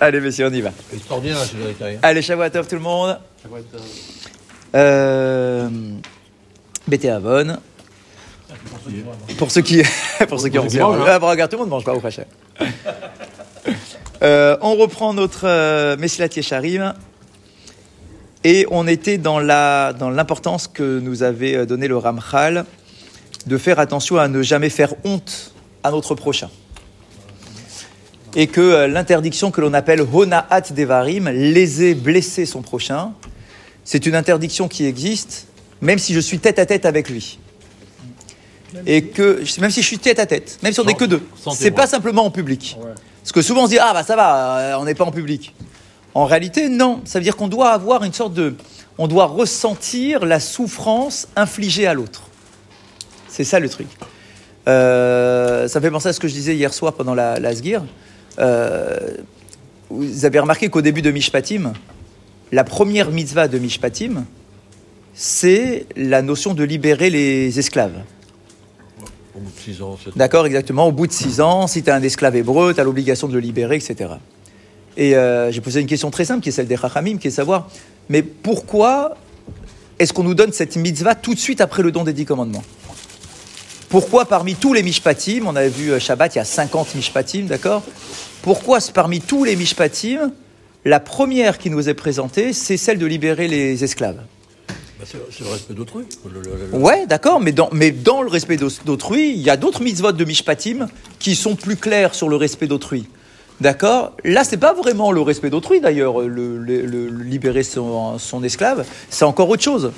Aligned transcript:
Allez, 0.00 0.20
messieurs, 0.20 0.48
on 0.50 0.54
y 0.54 0.60
va. 0.60 0.70
Extraordinaire, 0.92 1.38
je 1.44 1.56
dirais. 1.56 1.98
Allez, 2.02 2.22
Shavuatov, 2.22 2.66
tout 2.66 2.74
le 2.76 2.80
monde. 2.80 3.18
Euh, 4.74 5.68
Bété 6.88 7.10
Avon. 7.10 7.58
Pour 9.36 9.50
ceux 9.50 9.60
qui, 9.60 9.82
pour 10.28 10.40
ceux 10.40 10.48
qui 10.48 10.58
ont 10.58 10.64
mangent, 10.64 10.76
hein. 10.76 11.04
Ah, 11.06 11.18
bon, 11.18 11.28
regarde, 11.28 11.50
tout 11.50 11.56
le 11.56 11.62
monde 11.62 11.70
mange 11.70 11.84
pas 11.84 11.94
au 11.94 12.00
Fachet. 12.00 12.26
Euh, 14.22 14.56
on 14.60 14.76
reprend 14.76 15.14
notre 15.14 15.46
euh, 15.46 15.96
Messilat 15.96 16.28
Yesharim. 16.34 16.94
Et 18.42 18.66
on 18.70 18.86
était 18.86 19.18
dans 19.18 19.38
la 19.38 19.92
dans 19.92 20.08
l'importance 20.10 20.66
que 20.66 20.98
nous 20.98 21.22
avait 21.22 21.56
euh, 21.56 21.66
donné 21.66 21.88
le 21.88 21.96
Ramchal 21.96 22.64
de 23.46 23.58
faire 23.58 23.78
attention 23.78 24.18
à 24.18 24.28
ne 24.28 24.42
jamais 24.42 24.70
faire 24.70 24.94
honte 25.04 25.52
à 25.82 25.90
notre 25.90 26.14
prochain. 26.14 26.50
Et 28.36 28.46
que 28.46 28.60
euh, 28.60 28.88
l'interdiction 28.88 29.50
que 29.50 29.60
l'on 29.60 29.74
appelle 29.74 30.00
Honaat 30.00 30.62
Devarim, 30.70 31.28
léser, 31.28 31.94
blesser 31.94 32.46
son 32.46 32.62
prochain, 32.62 33.12
c'est 33.84 34.06
une 34.06 34.14
interdiction 34.14 34.68
qui 34.68 34.86
existe, 34.86 35.46
même 35.80 35.98
si 35.98 36.14
je 36.14 36.20
suis 36.20 36.38
tête 36.38 36.58
à 36.58 36.66
tête 36.66 36.86
avec 36.86 37.08
lui. 37.08 37.38
Et 38.86 39.02
que, 39.02 39.42
même 39.60 39.70
si 39.70 39.82
je 39.82 39.86
suis 39.86 39.98
tête 39.98 40.20
à 40.20 40.26
tête, 40.26 40.58
même 40.62 40.72
si 40.72 40.78
on 40.78 40.84
n'est 40.84 40.94
que 40.94 41.04
deux, 41.04 41.22
c'est 41.52 41.72
pas 41.72 41.88
simplement 41.88 42.24
en 42.24 42.30
public. 42.30 42.78
Parce 43.22 43.32
que 43.32 43.42
souvent 43.42 43.62
on 43.62 43.66
se 43.66 43.70
dit, 43.70 43.78
ah 43.80 43.92
bah 43.92 44.04
ça 44.04 44.14
va, 44.14 44.58
euh, 44.58 44.74
on 44.78 44.84
n'est 44.84 44.94
pas 44.94 45.04
en 45.04 45.10
public. 45.10 45.54
En 46.14 46.24
réalité, 46.24 46.68
non. 46.68 47.00
Ça 47.04 47.18
veut 47.18 47.24
dire 47.24 47.36
qu'on 47.36 47.48
doit 47.48 47.70
avoir 47.70 48.04
une 48.04 48.12
sorte 48.12 48.34
de. 48.34 48.54
On 48.98 49.08
doit 49.08 49.26
ressentir 49.26 50.26
la 50.26 50.40
souffrance 50.40 51.28
infligée 51.36 51.86
à 51.86 51.94
l'autre. 51.94 52.22
C'est 53.28 53.44
ça 53.44 53.60
le 53.60 53.68
truc. 53.68 53.86
Euh, 54.68 55.68
ça 55.68 55.78
me 55.78 55.84
fait 55.84 55.90
penser 55.90 56.08
à 56.08 56.12
ce 56.12 56.20
que 56.20 56.28
je 56.28 56.34
disais 56.34 56.54
hier 56.54 56.74
soir 56.74 56.92
pendant 56.92 57.14
la, 57.14 57.38
la 57.38 57.54
Sgir. 57.54 57.82
Euh, 58.40 59.16
vous 59.90 60.24
avez 60.24 60.38
remarqué 60.38 60.68
qu'au 60.68 60.82
début 60.82 61.02
de 61.02 61.10
Mishpatim, 61.10 61.72
la 62.52 62.64
première 62.64 63.10
mitzvah 63.10 63.48
de 63.48 63.58
Mishpatim, 63.58 64.24
c'est 65.14 65.86
la 65.96 66.22
notion 66.22 66.54
de 66.54 66.64
libérer 66.64 67.10
les 67.10 67.58
esclaves. 67.58 68.02
Au 69.34 69.40
bout 69.40 69.50
de 69.50 69.60
6 69.60 69.82
ans, 69.82 69.98
c'est 70.02 70.16
D'accord, 70.16 70.46
exactement. 70.46 70.86
Au 70.86 70.92
bout 70.92 71.06
de 71.06 71.12
six 71.12 71.40
ans, 71.40 71.66
si 71.66 71.82
tu 71.82 71.88
es 71.88 71.92
un 71.92 72.02
esclave 72.02 72.36
hébreu, 72.36 72.74
tu 72.74 72.80
as 72.80 72.84
l'obligation 72.84 73.28
de 73.28 73.34
le 73.34 73.40
libérer, 73.40 73.76
etc. 73.76 74.14
Et 74.96 75.16
euh, 75.16 75.50
j'ai 75.52 75.60
posé 75.60 75.80
une 75.80 75.86
question 75.86 76.10
très 76.10 76.24
simple, 76.24 76.42
qui 76.42 76.48
est 76.48 76.52
celle 76.52 76.66
des 76.66 76.76
Chachamim, 76.76 77.18
qui 77.18 77.28
est 77.28 77.30
de 77.30 77.36
savoir, 77.36 77.68
mais 78.08 78.22
pourquoi 78.22 79.16
est-ce 79.98 80.12
qu'on 80.12 80.24
nous 80.24 80.34
donne 80.34 80.52
cette 80.52 80.76
mitzvah 80.76 81.14
tout 81.14 81.34
de 81.34 81.38
suite 81.38 81.60
après 81.60 81.82
le 81.82 81.92
don 81.92 82.04
des 82.04 82.12
dix 82.12 82.24
commandements? 82.24 82.64
Pourquoi 83.90 84.24
parmi 84.24 84.54
tous 84.54 84.72
les 84.72 84.82
mishpatim, 84.82 85.42
on 85.46 85.56
avait 85.56 85.68
vu 85.68 85.90
euh, 85.90 85.98
Shabbat, 85.98 86.34
il 86.34 86.38
y 86.38 86.40
a 86.40 86.44
50 86.44 86.94
mishpatim, 86.94 87.42
d'accord? 87.46 87.82
Pourquoi 88.42 88.78
parmi 88.94 89.20
tous 89.20 89.42
les 89.44 89.56
mishpatim, 89.56 90.30
la 90.84 91.00
première 91.00 91.58
qui 91.58 91.70
nous 91.70 91.88
est 91.88 91.94
présentée, 91.94 92.52
c'est 92.52 92.76
celle 92.76 92.98
de 92.98 93.06
libérer 93.06 93.48
les 93.48 93.82
esclaves? 93.82 94.20
Bah, 94.98 95.04
c'est- 95.04 95.18
le 95.44 95.50
respect 95.50 95.74
d'autrui. 95.74 96.04
Le- 96.32 96.76
Ouais, 96.78 97.06
d'accord, 97.06 97.40
mais 97.40 97.50
dans, 97.52 97.68
mais 97.72 97.90
dans 97.90 98.22
le 98.22 98.28
respect 98.28 98.58
d'autrui, 98.84 99.30
il 99.32 99.40
y 99.40 99.50
a 99.50 99.56
d'autres 99.56 99.82
mitzvot 99.82 100.12
de 100.12 100.24
Mishpatim 100.24 100.86
qui 101.18 101.34
sont 101.34 101.56
plus 101.56 101.76
clairs 101.76 102.14
sur 102.14 102.28
le 102.28 102.36
respect 102.36 102.68
d'autrui. 102.68 103.06
D'accord 103.60 104.16
Là, 104.24 104.42
c'est 104.44 104.56
pas 104.56 104.72
vraiment 104.72 105.12
le 105.12 105.20
respect 105.20 105.50
d'autrui, 105.50 105.80
d'ailleurs, 105.80 106.20
le, 106.20 106.56
le- 106.58 107.08
libérer 107.10 107.62
son, 107.62 108.18
son 108.18 108.42
esclave, 108.42 108.86
c'est 109.10 109.24
encore 109.24 109.48
autre 109.50 109.62
chose. 109.62 109.92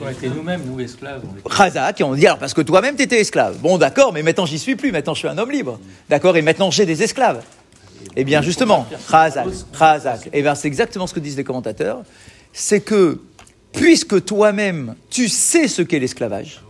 On 0.00 0.08
était 0.08 0.28
nous-mêmes, 0.28 0.62
nous, 0.66 0.78
esclaves. 0.80 1.22
Khazak, 1.56 2.00
et 2.00 2.04
on 2.04 2.14
dit 2.14 2.26
alors 2.26 2.38
parce 2.38 2.54
que 2.54 2.60
toi-même 2.62 2.94
t'étais 2.94 3.20
esclave. 3.20 3.58
Bon, 3.58 3.76
d'accord, 3.78 4.12
mais 4.12 4.22
maintenant 4.22 4.46
j'y 4.46 4.58
suis 4.58 4.76
plus, 4.76 4.92
maintenant 4.92 5.14
je 5.14 5.18
suis 5.20 5.28
un 5.28 5.36
homme 5.38 5.50
libre. 5.50 5.80
D'accord, 6.08 6.36
et 6.36 6.42
maintenant 6.42 6.70
j'ai 6.70 6.86
des 6.86 7.02
esclaves. 7.02 7.42
Eh 8.16 8.24
bien, 8.24 8.42
justement, 8.42 8.86
Khazak, 9.10 9.46
Khazak, 9.78 10.28
eh 10.32 10.42
bien, 10.42 10.54
c'est 10.54 10.68
exactement 10.68 11.06
ce 11.06 11.14
que 11.14 11.20
disent 11.20 11.36
les 11.36 11.44
commentateurs, 11.44 12.02
c'est 12.52 12.80
que 12.80 13.20
puisque 13.72 14.24
toi-même 14.24 14.94
tu 15.10 15.28
sais 15.28 15.66
ce 15.68 15.82
qu'est 15.82 15.98
l'esclavage, 15.98 16.60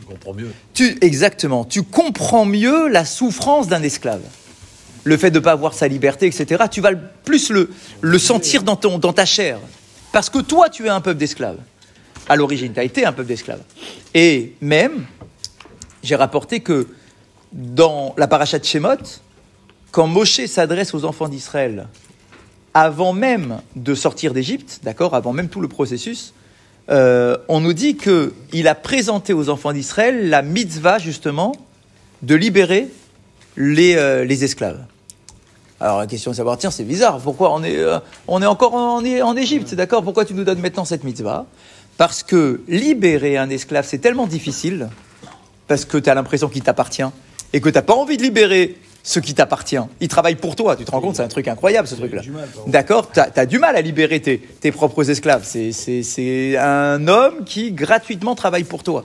Il 0.00 0.06
comprend 0.06 0.32
mieux. 0.34 0.52
tu, 0.74 0.96
exactement, 1.02 1.64
tu 1.64 1.82
comprends 1.82 2.44
mieux 2.44 2.88
la 2.88 3.04
souffrance 3.04 3.68
d'un 3.68 3.82
esclave. 3.82 4.20
Le 5.04 5.16
fait 5.16 5.30
de 5.30 5.38
ne 5.38 5.44
pas 5.44 5.52
avoir 5.52 5.74
sa 5.74 5.88
liberté, 5.88 6.26
etc., 6.26 6.64
tu 6.70 6.80
vas 6.80 6.92
plus 7.24 7.50
le, 7.50 7.70
le 8.00 8.18
sentir 8.18 8.62
dans, 8.62 8.76
ton, 8.76 8.98
dans 8.98 9.12
ta 9.12 9.24
chair. 9.24 9.58
Parce 10.12 10.28
que 10.28 10.38
toi, 10.38 10.68
tu 10.68 10.86
es 10.86 10.88
un 10.88 11.00
peuple 11.00 11.18
d'esclaves. 11.18 11.58
À 12.28 12.36
l'origine, 12.36 12.72
tu 12.72 12.80
as 12.80 12.84
été 12.84 13.04
un 13.04 13.12
peuple 13.12 13.28
d'esclaves. 13.28 13.62
Et 14.14 14.54
même, 14.60 15.04
j'ai 16.02 16.16
rapporté 16.16 16.60
que 16.60 16.88
dans 17.52 18.14
la 18.16 18.28
paracha 18.28 18.58
de 18.58 18.64
Shemot, 18.64 19.20
quand 19.90 20.06
Moshe 20.06 20.44
s'adresse 20.46 20.94
aux 20.94 21.04
enfants 21.04 21.28
d'Israël, 21.28 21.88
avant 22.74 23.12
même 23.12 23.60
de 23.74 23.94
sortir 23.94 24.32
d'Égypte, 24.32 24.80
d'accord, 24.82 25.14
avant 25.14 25.32
même 25.32 25.48
tout 25.48 25.60
le 25.60 25.68
processus, 25.68 26.32
euh, 26.90 27.36
on 27.48 27.60
nous 27.60 27.72
dit 27.72 27.96
qu'il 27.96 28.68
a 28.68 28.74
présenté 28.74 29.32
aux 29.32 29.48
enfants 29.48 29.72
d'Israël 29.72 30.28
la 30.28 30.42
mitzvah, 30.42 30.98
justement, 30.98 31.52
de 32.22 32.34
libérer 32.34 32.88
les, 33.56 33.96
euh, 33.96 34.24
les 34.24 34.44
esclaves. 34.44 34.78
Alors 35.80 35.98
la 35.98 36.06
question 36.06 36.30
de 36.30 36.36
savoir, 36.36 36.58
tiens, 36.58 36.70
c'est 36.70 36.84
bizarre, 36.84 37.18
pourquoi 37.20 37.54
on 37.54 37.62
est, 37.62 37.78
euh, 37.78 37.98
on 38.28 38.42
est 38.42 38.46
encore 38.46 38.74
en, 38.74 39.02
en 39.02 39.36
Égypte, 39.36 39.74
d'accord? 39.74 40.02
Pourquoi 40.02 40.24
tu 40.24 40.34
nous 40.34 40.44
donnes 40.44 40.60
maintenant 40.60 40.84
cette 40.84 41.04
mitzvah? 41.04 41.46
Parce 41.96 42.22
que 42.22 42.60
libérer 42.68 43.36
un 43.38 43.48
esclave, 43.50 43.86
c'est 43.88 43.98
tellement 43.98 44.26
difficile, 44.26 44.88
parce 45.68 45.84
que 45.84 45.96
tu 45.96 46.10
as 46.10 46.14
l'impression 46.14 46.48
qu'il 46.48 46.62
t'appartient, 46.62 47.04
et 47.52 47.60
que 47.60 47.68
tu 47.68 47.74
n'as 47.74 47.82
pas 47.82 47.94
envie 47.94 48.16
de 48.18 48.22
libérer 48.22 48.76
ce 49.02 49.20
qui 49.20 49.32
t'appartient. 49.32 49.80
Il 50.00 50.08
travaille 50.08 50.34
pour 50.34 50.54
toi, 50.54 50.76
tu 50.76 50.84
te 50.84 50.90
rends 50.90 51.00
compte, 51.00 51.16
c'est 51.16 51.22
un 51.22 51.28
truc 51.28 51.48
incroyable 51.48 51.88
ce 51.88 51.94
truc-là. 51.94 52.20
D'accord? 52.66 53.10
Tu 53.10 53.20
as, 53.20 53.46
du 53.46 53.58
mal 53.58 53.74
à 53.74 53.80
libérer 53.80 54.20
tes, 54.20 54.38
tes 54.38 54.72
propres 54.72 55.08
esclaves. 55.08 55.44
C'est- 55.44 56.56
un 56.58 57.08
homme 57.08 57.44
qui 57.46 57.72
gratuitement 57.72 58.34
travaille 58.34 58.64
pour 58.64 58.82
toi. 58.82 59.04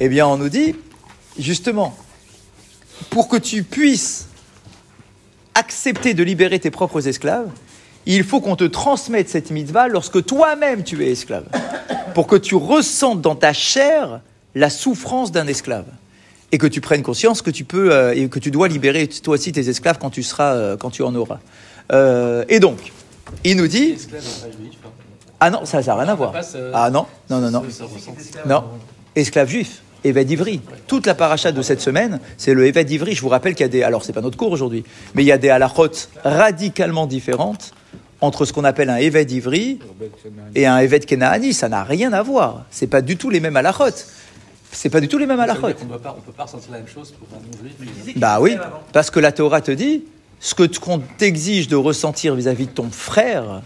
Eh 0.00 0.08
bien, 0.08 0.26
on 0.26 0.38
nous 0.38 0.48
dit, 0.48 0.74
justement, 1.38 1.94
pour 3.10 3.28
que 3.28 3.36
tu 3.36 3.62
puisses 3.62 4.28
accepter 5.54 6.14
de 6.14 6.22
libérer 6.22 6.58
tes 6.58 6.70
propres 6.70 7.08
esclaves, 7.08 7.50
il 8.06 8.24
faut 8.24 8.40
qu'on 8.40 8.56
te 8.56 8.64
transmette 8.64 9.28
cette 9.28 9.50
mitzvah 9.50 9.88
lorsque 9.88 10.24
toi-même 10.24 10.82
tu 10.82 11.04
es 11.04 11.10
esclave. 11.10 11.44
Pour 12.14 12.26
que 12.26 12.36
tu 12.36 12.54
ressentes 12.54 13.20
dans 13.20 13.34
ta 13.34 13.52
chair 13.52 14.20
la 14.54 14.70
souffrance 14.70 15.30
d'un 15.30 15.46
esclave. 15.46 15.86
Et 16.50 16.58
que 16.58 16.66
tu 16.66 16.80
prennes 16.80 17.02
conscience 17.02 17.42
que 17.42 17.50
tu 17.50 17.64
peux 17.64 17.92
euh, 17.92 18.14
et 18.14 18.28
que 18.28 18.38
tu 18.38 18.50
dois 18.50 18.68
libérer 18.68 19.06
toi 19.06 19.34
aussi 19.34 19.52
tes 19.52 19.68
esclaves 19.68 19.98
quand 19.98 20.08
tu 20.08 20.22
seras 20.22 20.54
euh, 20.54 20.76
quand 20.78 20.88
tu 20.88 21.02
en 21.02 21.14
auras. 21.14 21.40
Euh, 21.92 22.44
et 22.48 22.58
donc, 22.58 22.92
il 23.44 23.58
nous 23.58 23.68
dit 23.68 23.96
ah 25.40 25.50
non 25.50 25.66
ça 25.66 25.82
n'a 25.82 25.94
rien 25.94 26.08
à 26.08 26.14
voir. 26.14 26.32
Ah 26.72 26.88
non 26.88 27.06
non 27.28 27.40
non 27.40 27.50
non 27.50 27.62
non 28.46 28.64
esclave 29.14 29.50
juif. 29.50 29.82
Évêque 30.04 30.26
d'Ivry. 30.26 30.60
Toute 30.86 31.06
la 31.06 31.14
paracha 31.14 31.52
de 31.52 31.62
cette 31.62 31.80
semaine, 31.80 32.20
c'est 32.36 32.54
le 32.54 32.66
Évêque 32.66 32.86
d'Ivry. 32.86 33.14
Je 33.14 33.20
vous 33.20 33.28
rappelle 33.28 33.54
qu'il 33.54 33.64
y 33.64 33.68
a 33.68 33.68
des. 33.68 33.82
Alors, 33.82 34.04
c'est 34.04 34.12
pas 34.12 34.20
notre 34.20 34.36
cours 34.36 34.52
aujourd'hui, 34.52 34.84
mais 35.14 35.22
il 35.22 35.26
y 35.26 35.32
a 35.32 35.38
des 35.38 35.50
halachot 35.50 35.90
radicalement 36.24 37.06
différentes 37.06 37.72
entre 38.20 38.44
ce 38.44 38.52
qu'on 38.52 38.64
appelle 38.64 38.90
un 38.90 38.96
Évêque 38.96 39.28
d'Ivry 39.28 39.78
et 40.54 40.66
un 40.66 40.78
Évêque 40.78 41.06
Kenaani. 41.06 41.52
Ça 41.52 41.68
n'a 41.68 41.84
rien 41.84 42.12
à 42.12 42.22
voir. 42.22 42.64
C'est 42.70 42.86
pas 42.86 43.00
du 43.00 43.16
tout 43.16 43.30
les 43.30 43.40
mêmes 43.40 43.56
halachot. 43.56 43.84
C'est 44.70 44.90
pas 44.90 45.00
du 45.00 45.08
tout 45.08 45.18
les 45.18 45.26
mêmes 45.26 45.40
halachot. 45.40 45.66
On 45.66 45.68
ne 45.68 45.72
peut 45.72 46.32
pas 46.36 46.42
ressentir 46.44 46.72
la 46.72 46.78
même 46.78 46.88
chose 46.88 47.12
pour 47.12 47.28
un 47.36 47.40
non-juif. 47.40 48.16
Bah 48.16 48.38
oui, 48.40 48.56
parce 48.92 49.10
que 49.10 49.20
la 49.20 49.32
Torah 49.32 49.60
te 49.60 49.70
dit 49.70 50.04
ce 50.40 50.54
que 50.54 50.78
qu'on 50.78 51.00
t'exige 51.00 51.68
de 51.68 51.76
ressentir 51.76 52.34
vis-à-vis 52.34 52.66
de 52.66 52.72
ton 52.72 52.90
frère, 52.90 53.62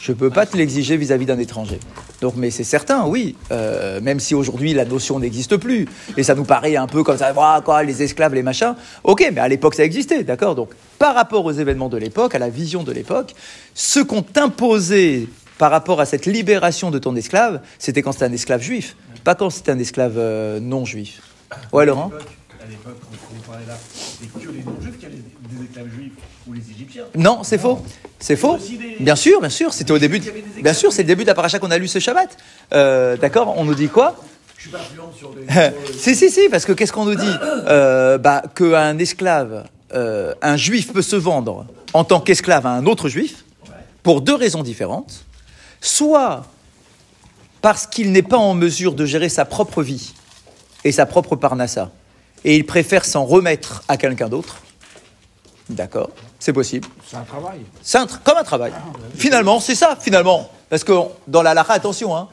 je 0.00 0.12
peux 0.12 0.30
pas 0.30 0.46
te 0.46 0.56
l'exiger 0.56 0.96
vis-à-vis 0.96 1.26
d'un 1.26 1.38
étranger. 1.38 1.78
Donc, 2.20 2.34
mais 2.36 2.50
c'est 2.50 2.64
certain, 2.64 3.06
oui. 3.06 3.36
euh, 3.50 4.00
même 4.00 4.20
si 4.20 4.34
aujourd'hui 4.34 4.72
la 4.72 4.84
notion 4.84 5.18
n'existe 5.20 5.56
plus 5.56 5.86
et 6.16 6.22
ça 6.22 6.34
nous 6.34 6.44
paraît 6.44 6.76
un 6.76 6.86
peu 6.86 7.02
comme 7.02 7.18
ça, 7.18 7.32
Ah, 7.36 7.60
quoi, 7.64 7.82
les 7.82 8.02
esclaves, 8.02 8.34
les 8.34 8.42
machins. 8.42 8.74
Ok, 9.04 9.28
mais 9.32 9.40
à 9.40 9.48
l'époque 9.48 9.74
ça 9.74 9.84
existait, 9.84 10.24
d'accord? 10.24 10.54
Donc, 10.54 10.70
par 10.98 11.14
rapport 11.14 11.44
aux 11.44 11.52
événements 11.52 11.88
de 11.88 11.96
l'époque, 11.96 12.34
à 12.34 12.38
la 12.38 12.48
vision 12.48 12.82
de 12.82 12.92
l'époque, 12.92 13.34
ce 13.74 14.00
qu'on 14.00 14.22
t'imposait 14.22 15.26
par 15.58 15.70
rapport 15.70 16.00
à 16.00 16.06
cette 16.06 16.26
libération 16.26 16.90
de 16.90 16.98
ton 16.98 17.14
esclave, 17.16 17.60
c'était 17.78 18.00
quand 18.02 18.12
c'était 18.12 18.24
un 18.24 18.32
esclave 18.32 18.62
juif, 18.62 18.96
pas 19.24 19.34
quand 19.34 19.50
c'était 19.50 19.72
un 19.72 19.78
esclave 19.78 20.14
euh, 20.16 20.60
non 20.60 20.84
juif. 20.86 21.20
Ouais, 21.72 21.84
Laurent? 21.84 22.10
L'époque, 22.70 22.98
quand 23.46 23.52
là, 23.52 23.76
c'est 23.94 24.26
que 24.32 24.48
les 24.50 24.62
non-juifs 24.62 24.98
qui 24.98 25.06
avaient 25.06 25.14
des 25.16 25.64
esclaves 25.64 25.88
juifs 25.92 26.12
ou 26.46 26.52
les 26.52 26.60
Égyptiens. 26.70 27.04
Non, 27.16 27.42
c'est 27.42 27.58
faux. 27.58 27.82
C'est 28.18 28.36
faux. 28.36 28.58
Bien 29.00 29.16
sûr, 29.16 29.40
bien 29.40 29.48
sûr. 29.50 29.72
C'était 29.72 29.90
au 29.92 29.98
début. 29.98 30.20
de- 30.20 30.32
Bien 30.62 30.72
sûr, 30.72 30.92
c'est 30.92 31.02
le 31.02 31.08
début 31.08 31.22
de 31.24 31.28
la 31.28 31.34
paracha 31.34 31.58
qu'on 31.58 31.70
a 31.70 31.78
lu 31.78 31.88
ce 31.88 31.98
Shabbat. 31.98 32.36
Euh, 32.72 33.16
D'accord 33.16 33.54
On 33.58 33.64
nous 33.64 33.74
dit 33.74 33.88
quoi 33.88 34.16
Je 34.56 34.62
suis 34.62 34.70
pas 34.70 34.78
influent 34.78 35.10
sur 35.16 35.30
des. 35.34 35.46
Si, 35.98 36.14
si, 36.14 36.30
si, 36.30 36.48
parce 36.48 36.64
que 36.64 36.72
qu'est-ce 36.72 36.92
qu'on 36.92 37.06
nous 37.06 37.16
dit 37.16 37.34
euh, 37.66 38.18
bah, 38.18 38.42
Qu'un 38.54 38.96
esclave, 38.98 39.64
euh, 39.94 40.32
un 40.40 40.56
juif 40.56 40.92
peut 40.92 41.02
se 41.02 41.16
vendre 41.16 41.66
en 41.92 42.04
tant 42.04 42.20
qu'esclave 42.20 42.66
à 42.66 42.70
un 42.70 42.86
autre 42.86 43.08
juif 43.08 43.44
pour 44.04 44.20
deux 44.20 44.34
raisons 44.36 44.62
différentes. 44.62 45.24
Soit 45.80 46.44
parce 47.62 47.86
qu'il 47.86 48.12
n'est 48.12 48.22
pas 48.22 48.36
en 48.38 48.54
mesure 48.54 48.94
de 48.94 49.04
gérer 49.06 49.28
sa 49.28 49.44
propre 49.44 49.82
vie 49.82 50.14
et 50.84 50.92
sa 50.92 51.04
propre 51.04 51.36
parnassa, 51.36 51.90
et 52.44 52.56
il 52.56 52.64
préfère 52.66 53.04
s'en 53.04 53.24
remettre 53.24 53.82
à 53.88 53.96
quelqu'un 53.96 54.28
d'autre. 54.28 54.56
D'accord 55.68 56.10
C'est 56.38 56.52
possible. 56.52 56.88
C'est 57.08 57.16
un 57.16 57.22
travail. 57.22 57.60
C'est 57.82 57.98
un 57.98 58.06
comme 58.06 58.36
un 58.38 58.42
travail. 58.44 58.72
Finalement, 59.16 59.60
c'est 59.60 59.74
ça, 59.74 59.96
finalement. 60.00 60.50
Parce 60.68 60.84
que 60.84 60.92
dans 61.28 61.42
la 61.42 61.54
lara, 61.54 61.74
attention, 61.74 62.16
hein, 62.16 62.28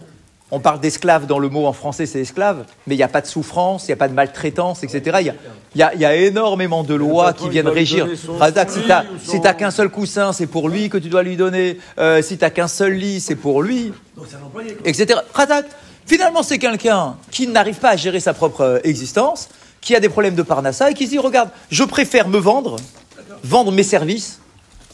on 0.50 0.60
parle 0.60 0.80
d'esclave 0.80 1.26
dans 1.28 1.40
le 1.40 1.50
mot 1.50 1.66
en 1.68 1.74
français, 1.74 2.06
c'est 2.06 2.22
esclave, 2.22 2.64
mais 2.88 2.96
il 2.96 2.98
n'y 2.98 3.04
a 3.04 3.08
pas 3.10 3.22
de 3.22 3.28
souffrance, 3.28 3.84
il 3.84 3.88
n'y 3.88 3.94
a 3.94 3.98
pas 3.98 4.08
de 4.08 4.14
maltraitance, 4.14 4.84
etc. 4.84 5.18
Il 5.22 5.28
y 5.76 5.80
y 5.84 6.00
y 6.00 6.06
a 6.06 6.16
énormément 6.16 6.84
de 6.84 6.96
lois 6.96 7.34
qui 7.34 7.50
viennent 7.50 7.68
régir. 7.68 8.08
Razak, 8.40 8.72
si 8.72 8.80
ou 8.80 8.84
son- 8.88 9.32
si 9.32 9.42
qu'un 9.58 9.72
seul 9.72 9.90
coussin, 9.90 10.32
c'est 10.34 10.48
pour 10.48 10.70
lui 10.70 10.90
que 10.90 10.98
tu 10.98 11.10
dois 11.10 11.22
lui 11.22 11.36
donner. 11.36 11.78
Euh, 12.00 12.22
si 12.22 12.38
t'as 12.38 12.50
qu'un 12.50 12.68
seul 12.70 12.94
lit, 12.94 13.20
c'est 13.20 13.36
pour 13.36 13.62
lui, 13.62 13.92
Donc 14.16 14.26
c'est 14.30 14.38
un 14.38 14.46
employé. 14.46 14.78
etc. 14.86 15.20
Razak, 15.34 15.66
finalement, 16.06 16.42
c'est 16.44 16.58
quelqu'un 16.60 17.18
qui 17.30 17.48
n'arrive 17.48 17.78
pas 17.78 17.90
à 17.90 17.96
gérer 17.98 18.20
sa 18.22 18.34
propre 18.34 18.62
euh, 18.62 18.80
existence, 18.84 19.50
qui 19.88 19.96
a 19.96 20.02
des 20.02 20.10
problèmes 20.10 20.36
de 20.36 20.42
parnassa 20.42 20.92
et 20.92 20.94
qui 20.94 21.06
se 21.06 21.12
dit, 21.12 21.18
regarde, 21.18 21.50
je 21.72 21.86
préfère 21.86 22.28
me 22.28 22.38
vendre, 22.38 22.76
vendre 23.42 23.72
mes 23.72 23.84
services 23.84 24.40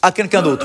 à 0.02 0.12
quelqu'un 0.12 0.40
d'autre. 0.40 0.64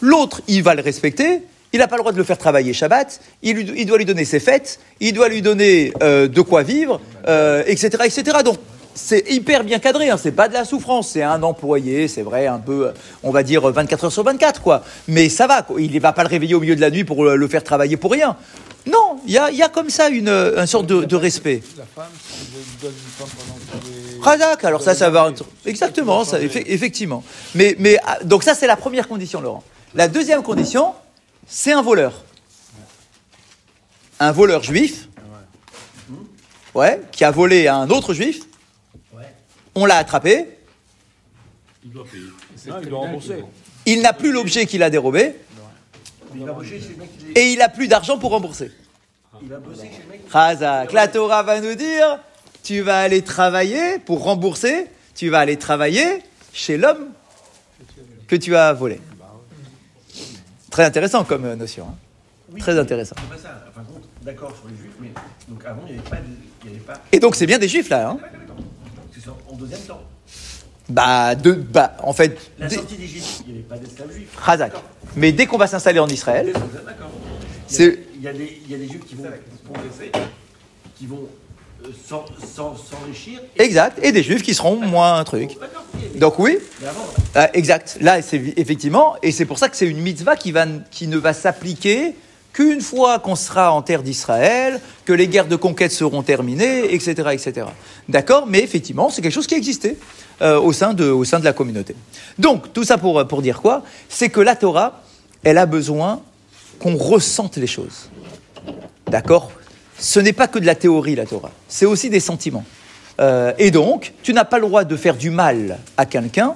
L'autre, 0.00 0.40
il 0.48 0.62
va 0.62 0.74
le 0.74 0.80
respecter. 0.80 1.42
Il 1.74 1.80
n'a 1.80 1.86
pas 1.86 1.96
le 1.96 2.00
droit 2.00 2.12
de 2.12 2.16
le 2.16 2.24
faire 2.24 2.38
travailler 2.38 2.72
Shabbat. 2.72 3.20
Il, 3.42 3.84
doit 3.84 3.98
lui 3.98 4.06
donner 4.06 4.24
ses 4.24 4.40
fêtes. 4.40 4.80
Il 5.00 5.12
doit 5.12 5.28
lui 5.28 5.42
donner 5.42 5.92
euh, 6.02 6.26
de 6.26 6.40
quoi 6.40 6.62
vivre, 6.62 7.02
euh, 7.28 7.64
etc., 7.66 8.04
etc. 8.06 8.38
Donc, 8.42 8.56
c'est 8.94 9.30
hyper 9.30 9.62
bien 9.62 9.78
cadré. 9.78 10.08
Hein. 10.08 10.16
C'est 10.16 10.32
pas 10.32 10.48
de 10.48 10.54
la 10.54 10.64
souffrance. 10.64 11.10
C'est 11.10 11.22
un 11.22 11.42
employé. 11.42 12.08
C'est 12.08 12.22
vrai, 12.22 12.46
un 12.46 12.58
peu, 12.58 12.92
on 13.22 13.30
va 13.30 13.42
dire 13.42 13.70
24 13.70 14.04
heures 14.06 14.12
sur 14.12 14.24
24, 14.24 14.62
quoi. 14.62 14.84
Mais 15.06 15.28
ça 15.28 15.46
va. 15.46 15.66
Il 15.78 15.92
ne 15.92 16.00
va 16.00 16.14
pas 16.14 16.22
le 16.22 16.30
réveiller 16.30 16.54
au 16.54 16.60
milieu 16.60 16.76
de 16.76 16.80
la 16.80 16.90
nuit 16.90 17.04
pour 17.04 17.26
le 17.26 17.48
faire 17.48 17.62
travailler 17.62 17.98
pour 17.98 18.12
rien. 18.12 18.38
Non, 18.86 19.20
il 19.26 19.32
y 19.32 19.38
a, 19.38 19.50
il 19.50 19.56
y 19.56 19.62
a 19.62 19.68
comme 19.68 19.90
ça 19.90 20.08
une, 20.08 20.28
euh, 20.28 20.60
une 20.60 20.66
sorte 20.66 20.86
de, 20.86 21.04
de 21.04 21.16
respect. 21.16 21.62
La 21.76 21.84
femme, 21.86 22.10
donne 22.80 22.92
une 22.92 23.26
pendant 24.22 24.56
les... 24.60 24.66
Alors 24.66 24.82
ça, 24.82 24.94
ça 24.94 25.10
va. 25.10 25.32
Exactement, 25.64 26.24
ça, 26.24 26.38
effe- 26.40 26.62
effectivement. 26.66 27.24
Mais, 27.54 27.74
mais, 27.78 27.98
ah, 28.04 28.18
donc 28.24 28.42
ça, 28.44 28.54
c'est 28.54 28.66
la 28.66 28.76
première 28.76 29.08
condition, 29.08 29.40
Laurent. 29.40 29.64
La 29.94 30.08
deuxième 30.08 30.42
condition, 30.42 30.94
c'est 31.46 31.72
un 31.72 31.82
voleur. 31.82 32.24
Un 34.20 34.32
voleur 34.32 34.62
juif, 34.62 35.08
ouais, 36.74 37.00
qui 37.12 37.24
a 37.24 37.30
volé 37.30 37.66
à 37.66 37.76
un 37.76 37.90
autre 37.90 38.14
juif. 38.14 38.42
On 39.74 39.84
l'a 39.84 39.96
attrapé. 39.96 40.46
C'est 42.56 42.70
Non, 42.70 42.76
le 42.76 42.82
il 42.82 42.88
doit 42.88 42.98
rembourser. 43.00 43.44
Il 43.84 44.00
n'a 44.00 44.12
plus 44.12 44.32
l'objet 44.32 44.66
qu'il 44.66 44.82
a 44.82 44.90
dérobé 44.90 45.34
et 47.34 47.52
il 47.52 47.58
n'a 47.58 47.68
plus 47.68 47.88
d'argent 47.88 48.18
pour 48.18 48.30
rembourser. 48.30 48.70
Il 49.42 49.48
va 49.48 49.58
bosser 49.58 49.82
chez 49.82 50.02
le 50.04 50.10
mec. 50.10 50.20
Razak, 50.30 50.92
la 50.92 51.08
Torah 51.08 51.42
va 51.42 51.60
nous 51.60 51.74
dire, 51.74 52.18
tu 52.62 52.80
vas 52.80 53.00
aller 53.00 53.22
travailler 53.22 53.98
pour 53.98 54.22
rembourser, 54.22 54.86
tu 55.14 55.28
vas 55.28 55.40
aller 55.40 55.56
travailler 55.56 56.22
chez 56.52 56.76
l'homme 56.78 57.08
que 58.26 58.36
tu 58.36 58.56
as 58.56 58.72
volé. 58.72 59.00
Très 60.70 60.84
intéressant 60.84 61.24
comme 61.24 61.44
euh, 61.44 61.56
notion. 61.56 61.86
hein. 61.88 61.94
Oui, 62.52 62.60
Très 62.60 62.78
intéressant. 62.78 63.16
C'est 63.18 63.28
pas 63.36 63.42
ça. 63.42 63.64
Enfin, 63.68 63.82
compte, 63.82 64.04
d'accord 64.22 64.54
sur 64.56 64.68
les 64.68 64.76
juifs, 64.76 64.94
mais 65.00 65.10
donc 65.48 65.64
avant, 65.64 65.82
il 65.88 65.94
n'y 65.94 66.00
avait 66.00 66.18
avait 66.66 66.78
pas... 66.78 66.94
Et 67.12 67.18
donc 67.18 67.34
c'est 67.34 67.46
bien 67.46 67.58
des 67.58 67.68
juifs 67.68 67.88
là. 67.88 68.10
Hein. 68.10 68.18
C'est 69.12 69.28
en 69.28 69.54
deuxième 69.54 69.80
temps. 69.80 70.02
Bah, 70.88 71.34
de, 71.34 71.52
bah, 71.52 71.96
en 72.02 72.12
fait, 72.12 72.38
La 72.58 72.68
sortie 72.70 72.96
d'Égypte, 72.96 73.42
il 73.46 73.52
n'y 73.54 73.58
avait 73.60 73.68
pas 73.68 73.76
d'esclaves 73.78 74.12
juifs. 74.12 74.28
Razak. 74.36 74.72
Mais 75.16 75.32
dès 75.32 75.46
qu'on 75.46 75.58
va 75.58 75.66
s'installer 75.66 75.98
en 75.98 76.08
Israël, 76.08 76.52
D'accord. 76.52 77.10
Il 77.68 77.74
y, 77.74 77.88
a, 77.88 77.90
C'est- 77.92 77.98
il, 78.14 78.22
y 78.22 78.28
a 78.28 78.32
des, 78.32 78.60
il 78.64 78.70
y 78.70 78.74
a 78.74 78.78
des 78.78 78.88
juifs 78.88 79.04
qui 79.06 79.14
vont 79.16 79.24
progresser, 79.64 80.12
qui 80.96 81.06
vont 81.06 81.26
euh, 81.84 81.88
s'en- 82.08 82.24
s'en- 82.54 82.76
s'enrichir. 82.76 83.40
et- 83.56 83.62
exact, 83.62 83.98
et 84.02 84.12
des 84.12 84.22
juifs 84.22 84.42
qui 84.42 84.54
seront 84.54 84.76
moins 84.76 85.16
un 85.18 85.24
truc. 85.24 85.50
Donc 86.14 86.38
oui, 86.38 86.58
Euh, 87.36 87.46
exact. 87.54 87.98
Là, 88.00 88.22
c'est 88.22 88.40
effectivement, 88.56 89.16
et 89.22 89.32
c'est 89.32 89.44
pour 89.44 89.58
ça 89.58 89.68
que 89.68 89.76
c'est 89.76 89.88
une 89.88 90.00
mitzvah 90.00 90.36
qui, 90.36 90.52
va, 90.52 90.64
qui 90.90 91.06
ne 91.08 91.18
va 91.18 91.32
s'appliquer 91.32 92.14
qu'une 92.56 92.80
fois 92.80 93.18
qu'on 93.18 93.36
sera 93.36 93.70
en 93.70 93.82
terre 93.82 94.02
d'Israël, 94.02 94.80
que 95.04 95.12
les 95.12 95.28
guerres 95.28 95.46
de 95.46 95.56
conquête 95.56 95.92
seront 95.92 96.22
terminées, 96.22 96.94
etc., 96.94 97.28
etc. 97.32 97.66
D'accord 98.08 98.46
Mais 98.46 98.60
effectivement, 98.60 99.10
c'est 99.10 99.20
quelque 99.20 99.34
chose 99.34 99.46
qui 99.46 99.56
existait 99.56 99.98
euh, 100.40 100.58
au, 100.58 100.72
sein 100.72 100.94
de, 100.94 101.04
au 101.04 101.24
sein 101.24 101.38
de 101.38 101.44
la 101.44 101.52
communauté. 101.52 101.94
Donc, 102.38 102.72
tout 102.72 102.82
ça 102.82 102.96
pour, 102.96 103.28
pour 103.28 103.42
dire 103.42 103.60
quoi? 103.60 103.82
C'est 104.08 104.30
que 104.30 104.40
la 104.40 104.56
Torah, 104.56 105.02
elle 105.44 105.58
a 105.58 105.66
besoin 105.66 106.22
qu'on 106.78 106.96
ressente 106.96 107.58
les 107.58 107.66
choses. 107.66 108.08
D'accord? 109.06 109.52
Ce 109.98 110.18
n'est 110.18 110.32
pas 110.32 110.48
que 110.48 110.58
de 110.58 110.64
la 110.64 110.74
théorie, 110.74 111.14
la 111.14 111.26
Torah. 111.26 111.50
C'est 111.68 111.84
aussi 111.84 112.08
des 112.08 112.20
sentiments. 112.20 112.64
Euh, 113.20 113.52
et 113.58 113.70
donc, 113.70 114.14
tu 114.22 114.32
n'as 114.32 114.46
pas 114.46 114.56
le 114.56 114.66
droit 114.66 114.84
de 114.84 114.96
faire 114.96 115.16
du 115.16 115.28
mal 115.28 115.78
à 115.98 116.06
quelqu'un, 116.06 116.54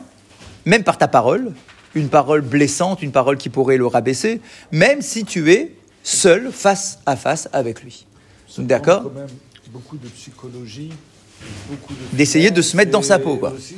même 0.64 0.82
par 0.82 0.96
ta 0.96 1.08
parole, 1.08 1.52
une 1.94 2.08
parole 2.08 2.40
blessante, 2.40 3.02
une 3.02 3.12
parole 3.12 3.36
qui 3.36 3.50
pourrait 3.50 3.76
le 3.76 3.86
rabaisser, 3.86 4.40
même 4.72 5.02
si 5.02 5.26
tu 5.26 5.52
es 5.52 5.74
seul, 6.02 6.50
face 6.52 6.98
à 7.06 7.16
face 7.16 7.48
avec 7.52 7.82
lui. 7.82 8.06
D'accord 8.58 9.00
demande 9.00 9.14
quand 9.14 9.20
même 9.20 9.28
beaucoup 9.72 9.96
de 9.96 10.08
psychologie, 10.08 10.90
beaucoup 11.68 11.94
de 11.94 12.16
D'essayer 12.16 12.50
de 12.50 12.62
se 12.62 12.76
mettre 12.76 12.90
dans 12.90 13.02
sa 13.02 13.18
peau, 13.18 13.36
quoi. 13.36 13.52
aussi- 13.52 13.76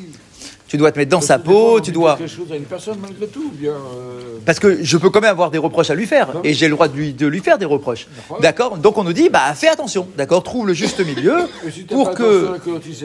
Tu 0.68 0.78
dois 0.78 0.90
te 0.90 0.98
mettre 0.98 1.10
dans 1.10 1.18
parce 1.18 1.26
sa 1.26 1.38
peau, 1.38 1.80
tu 1.82 1.92
dois... 1.92 2.16
quelque 2.16 2.30
chose 2.30 2.50
à 2.50 2.56
une 2.56 2.64
personne 2.64 2.96
malgré 2.98 3.26
tout, 3.26 3.50
bien. 3.52 3.72
euh, 3.72 4.38
Parce 4.46 4.58
que 4.58 4.82
je 4.82 4.96
peux 4.96 5.10
quand 5.10 5.20
même 5.20 5.30
avoir 5.30 5.50
des 5.50 5.58
reproches 5.58 5.90
à 5.90 5.94
lui 5.94 6.06
faire, 6.06 6.28
et 6.44 6.54
j'ai 6.54 6.66
le 6.66 6.72
droit 6.74 6.88
de 6.88 6.96
lui, 6.96 7.12
de 7.12 7.26
lui 7.26 7.40
faire 7.40 7.58
des 7.58 7.66
reproches. 7.66 8.06
D'accord 8.40 8.78
Donc 8.78 8.96
on 8.96 9.04
nous 9.04 9.12
dit, 9.12 9.28
bah 9.28 9.52
fais 9.54 9.68
attention, 9.68 10.08
d'accord? 10.16 10.42
Trouve 10.42 10.66
le 10.66 10.72
juste 10.72 11.00
milieu 11.04 11.34
si 11.70 11.82
pour 11.82 12.08
pas 12.10 12.14
que... 12.14 12.56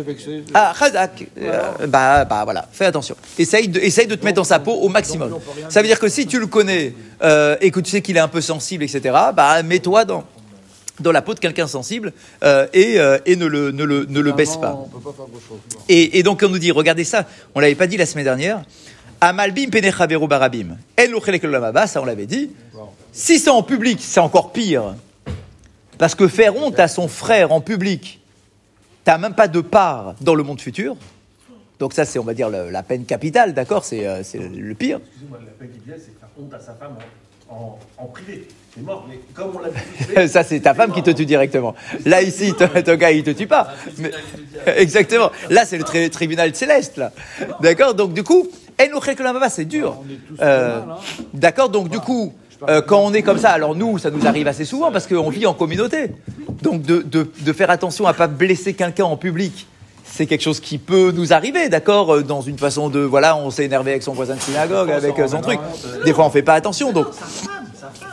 vexé. 0.02 0.44
Ah, 0.54 0.74
Khazak, 0.80 1.28
euh, 1.42 1.88
bah, 1.88 2.24
bah 2.24 2.44
voilà, 2.46 2.66
fais 2.72 2.86
attention. 2.86 3.16
Essaye 3.38 3.68
de, 3.68 3.80
essaye 3.82 4.08
de 4.08 4.16
te 4.16 4.24
mettre 4.24 4.38
dans 4.38 4.46
sa 4.46 4.60
peau 4.60 4.72
au 4.72 4.88
maximum. 4.88 5.30
donc, 5.32 5.42
Ça 5.68 5.82
veut 5.82 5.88
dire 5.88 6.00
que 6.00 6.08
si 6.08 6.26
tu 6.26 6.40
le 6.40 6.48
connais 6.48 6.94
euh, 7.22 7.58
et 7.60 7.70
que 7.72 7.82
tu 7.82 7.92
sais 7.92 8.02
qu'il 8.02 8.16
est 8.16 8.22
un 8.22 8.30
peu 8.30 8.40
sensible, 8.40 8.86
etc., 8.86 9.02
bah 9.36 9.62
mets-toi 9.64 10.06
dans, 10.06 10.24
dans 11.00 11.12
la 11.12 11.22
peau 11.22 11.34
de 11.34 11.40
quelqu'un 11.40 11.68
sensible 11.68 12.14
euh, 12.44 12.68
et, 12.74 13.00
euh, 13.00 13.20
et 13.26 13.36
ne 13.36 13.46
le, 13.46 13.72
ne 13.72 13.84
le, 13.84 14.06
ne 14.06 14.20
le 14.20 14.32
baisse 14.32 14.58
pas. 14.58 14.74
On 14.74 14.88
peut 14.88 15.00
pas 15.00 15.14
faire. 15.14 15.26
Et, 15.90 16.18
et 16.20 16.24
donc 16.24 16.42
on 16.44 16.50
nous 16.50 16.60
dit, 16.60 16.72
regardez 16.72 17.04
ça, 17.04 17.26
on 17.56 17.60
l'avait 17.60 17.76
pas 17.76 17.88
dit 17.88 17.98
la 17.98 18.06
semaine 18.06 18.26
dernière, 18.26 18.64
Amalbim 19.22 19.70
penechaveru 19.70 20.28
barabim, 20.28 20.78
el 20.96 21.14
olamaba, 21.16 21.88
ça 21.88 22.02
on 22.02 22.06
l'avait 22.06 22.26
dit. 22.28 22.52
Si 23.12 23.40
c'est 23.40 23.50
en 23.50 23.64
public, 23.64 24.00
c'est 24.02 24.20
encore 24.20 24.52
pire. 24.52 24.96
Parce 25.98 26.14
que 26.14 26.28
faire 26.28 26.56
honte 26.56 26.80
à 26.80 26.88
son 26.88 27.08
frère 27.08 27.52
en 27.52 27.60
public, 27.62 28.20
t'as 29.04 29.18
même 29.18 29.34
pas 29.34 29.48
de 29.48 29.62
part 29.62 30.14
dans 30.22 30.36
le 30.36 30.44
monde 30.44 30.62
futur. 30.62 30.96
Donc 31.80 31.94
ça 31.94 32.06
c'est, 32.06 32.20
on 32.20 32.24
va 32.24 32.34
dire, 32.36 32.50
le- 32.50 32.70
la 32.70 32.84
peine 32.84 33.06
capitale, 33.06 33.54
d'accord 33.54 33.86
C'est 33.86 34.06
euh, 34.08 34.22
c'est 34.24 34.38
le 34.40 34.74
pire. 34.76 35.00
excusez-moi, 35.04 35.40
la 35.44 35.52
peine 35.52 35.70
a, 35.90 35.98
c'est 35.98 36.20
faire 36.20 36.30
honte 36.40 36.54
à 36.54 36.60
sa 36.60 36.74
femme 36.74 36.96
en, 37.50 37.56
en, 37.56 37.80
en 37.98 38.06
privé. 38.06 38.48
C'est 38.78 38.86
mort, 38.86 39.06
mais 39.10 39.20
comme 39.34 39.52
on 39.56 39.60
l'a 39.60 39.70
dit, 39.70 40.28
Ça, 40.32 40.44
c'est 40.44 40.60
ta 40.60 40.74
femme 40.76 40.92
qui 40.92 41.02
te 41.02 41.10
tue 41.10 41.26
directement. 41.26 41.74
Là, 42.06 42.22
ici, 42.22 42.54
ton, 42.86 42.96
gars, 42.96 43.12
il 43.12 43.24
te 43.24 43.32
tue 43.32 43.48
pas. 43.48 43.70
Mais- 43.98 44.12
exactement. 44.78 45.32
Là, 45.50 45.66
c'est 45.66 45.78
le 45.78 45.84
tri- 45.84 46.10
tribunal 46.10 46.54
céleste, 46.56 46.98
là. 46.98 47.12
D'accord? 47.60 47.94
Donc, 47.96 48.14
du 48.14 48.24
coup, 48.24 48.48
c'est 49.50 49.66
dur. 49.66 49.98
Tous 50.28 50.36
Euh, 50.42 50.80
hein. 50.80 50.96
D'accord 51.34 51.70
Donc, 51.70 51.90
du 51.90 52.00
coup, 52.00 52.34
euh, 52.70 52.82
quand 52.82 53.00
on 53.00 53.14
est 53.14 53.24
comme 53.24 53.40
ça, 53.40 53.50
alors 53.50 53.74
nous, 53.76 53.98
ça 53.98 54.12
nous 54.12 54.28
arrive 54.28 54.48
assez 54.48 54.66
souvent 54.66 54.92
parce 54.92 55.08
qu'on 55.08 55.30
vit 55.30 55.46
en 55.48 55.54
communauté. 55.56 56.12
Donc, 56.62 56.84
de, 56.84 57.02
de- 57.02 57.28
de 57.40 57.54
faire 57.54 57.72
attention 57.72 58.06
à 58.06 58.14
pas 58.14 58.28
blesser 58.28 58.74
quelqu'un 58.74 59.06
en 59.06 59.18
public. 59.18 59.66
C'est 60.06 60.26
quelque 60.26 60.42
chose 60.44 60.60
qui 60.60 60.78
peut 60.78 61.12
nous 61.14 61.34
arriver, 61.34 61.68
d'accord? 61.70 62.14
Euh, 62.16 62.22
Dans 62.24 62.42
une 62.42 62.58
façon 62.58 62.90
de, 62.90 63.00
voilà, 63.00 63.36
on 63.38 63.50
s'est 63.50 63.66
énervé 63.66 63.92
avec 63.92 64.04
son 64.04 64.14
voisin 64.14 64.36
de 64.36 64.42
synagogue, 64.42 64.90
avec 64.92 65.16
son 65.28 65.42
truc. 65.42 65.60
Des 66.06 66.14
fois, 66.14 66.26
on 66.26 66.30
fait 66.30 66.44
pas 66.44 66.54
attention, 66.54 66.92
donc. 66.92 67.08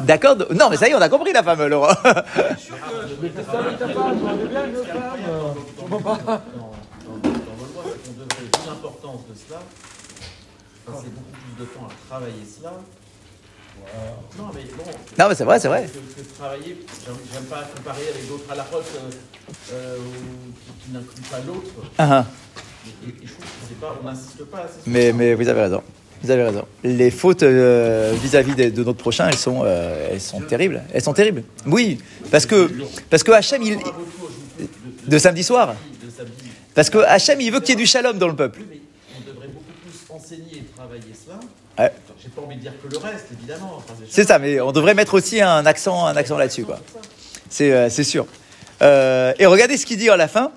D'accord 0.00 0.36
Non, 0.54 0.68
mais 0.70 0.76
ça 0.76 0.88
y 0.88 0.90
est, 0.90 0.94
on 0.94 1.00
a 1.00 1.08
compris 1.08 1.32
la 1.32 1.42
femme, 1.42 1.66
Laurent. 1.66 1.94
L'importance 8.66 9.20
de 9.28 9.34
cela, 9.34 9.60
passer 10.86 11.08
beaucoup 11.08 11.32
plus 11.32 11.64
de 11.64 11.68
temps 11.70 11.86
à 11.86 12.06
travailler 12.08 12.44
cela. 12.44 12.72
Non, 14.38 14.44
mais 14.54 14.62
bon, 14.64 14.84
non, 15.18 15.28
mais 15.28 15.34
c'est 15.34 15.44
vrai, 15.44 15.58
c'est 15.60 15.68
vrai. 15.68 15.86
que, 15.86 16.22
que 16.22 16.36
travailler, 16.38 16.86
j'aime 17.04 17.16
j'aime 17.32 17.44
pas 17.44 17.62
comparer 17.76 18.08
avec 18.08 18.28
d'autres 18.28 18.50
à 18.50 18.54
la 18.54 18.62
pote 18.62 18.86
euh, 19.72 19.96
qui, 20.64 20.84
qui 20.86 20.92
n'incluent 20.92 21.30
pas 21.30 21.40
l'autre. 21.46 21.70
Et, 22.86 23.08
et 23.08 23.26
je 23.26 23.32
trouve 23.32 23.44
que 23.44 23.50
c'est 23.68 23.80
pas, 23.80 23.94
on 24.00 24.04
n'insiste 24.06 24.44
pas 24.44 24.58
assez 24.58 24.74
sur 24.82 24.92
Mais, 24.92 25.12
mais 25.12 25.34
vous 25.34 25.48
avez 25.48 25.62
raison. 25.62 25.82
Vous 26.24 26.30
avez 26.30 26.42
raison. 26.44 26.64
Les 26.82 27.10
fautes 27.10 27.42
euh, 27.42 28.14
vis-à-vis 28.22 28.54
de, 28.54 28.70
de 28.70 28.82
notre 28.82 28.96
prochain, 28.98 29.28
elles 29.28 29.36
sont, 29.36 29.60
euh, 29.64 30.08
elles 30.10 30.22
sont 30.22 30.40
terribles. 30.40 30.82
Elles 30.94 31.02
sont 31.02 31.12
terribles. 31.12 31.44
Oui, 31.66 31.98
parce 32.30 32.46
que, 32.46 32.70
parce 33.10 33.22
que 33.22 33.30
Hachem, 33.32 33.62
il, 33.62 33.78
de 35.06 35.18
samedi 35.18 35.44
soir. 35.44 35.74
Parce 36.74 36.88
que 36.88 36.96
Hachem, 36.96 37.42
il 37.42 37.52
veut 37.52 37.60
qu'il 37.60 37.70
y 37.70 37.72
ait 37.72 37.76
du 37.76 37.84
shalom 37.86 38.16
dans 38.16 38.28
le 38.28 38.36
peuple. 38.36 38.60
On 38.62 39.30
devrait 39.30 39.48
beaucoup 39.48 39.64
plus 39.82 40.14
enseigner 40.14 40.60
et 40.60 40.64
travailler 40.74 41.02
cela. 41.12 41.38
Ouais. 41.78 41.92
J'ai 42.22 42.30
pas 42.30 42.40
envie 42.40 42.56
de 42.56 42.60
dire 42.62 42.72
que 42.82 42.90
le 42.90 42.96
reste, 42.96 43.26
évidemment. 43.38 43.74
Enfin, 43.76 43.92
C'est 44.08 44.26
ça, 44.26 44.38
mais 44.38 44.58
on 44.62 44.72
devrait 44.72 44.94
mettre 44.94 45.12
aussi 45.12 45.42
un 45.42 45.66
accent, 45.66 46.06
un 46.06 46.16
accent 46.16 46.38
là-dessus, 46.38 46.64
quoi. 46.64 46.80
C'est, 47.50 47.70
euh, 47.70 47.90
sûr. 47.90 48.26
Euh, 48.80 49.34
et 49.38 49.44
regardez 49.44 49.76
ce 49.76 49.84
qu'il 49.84 49.98
dit 49.98 50.08
à 50.08 50.16
la 50.16 50.28
fin. 50.28 50.52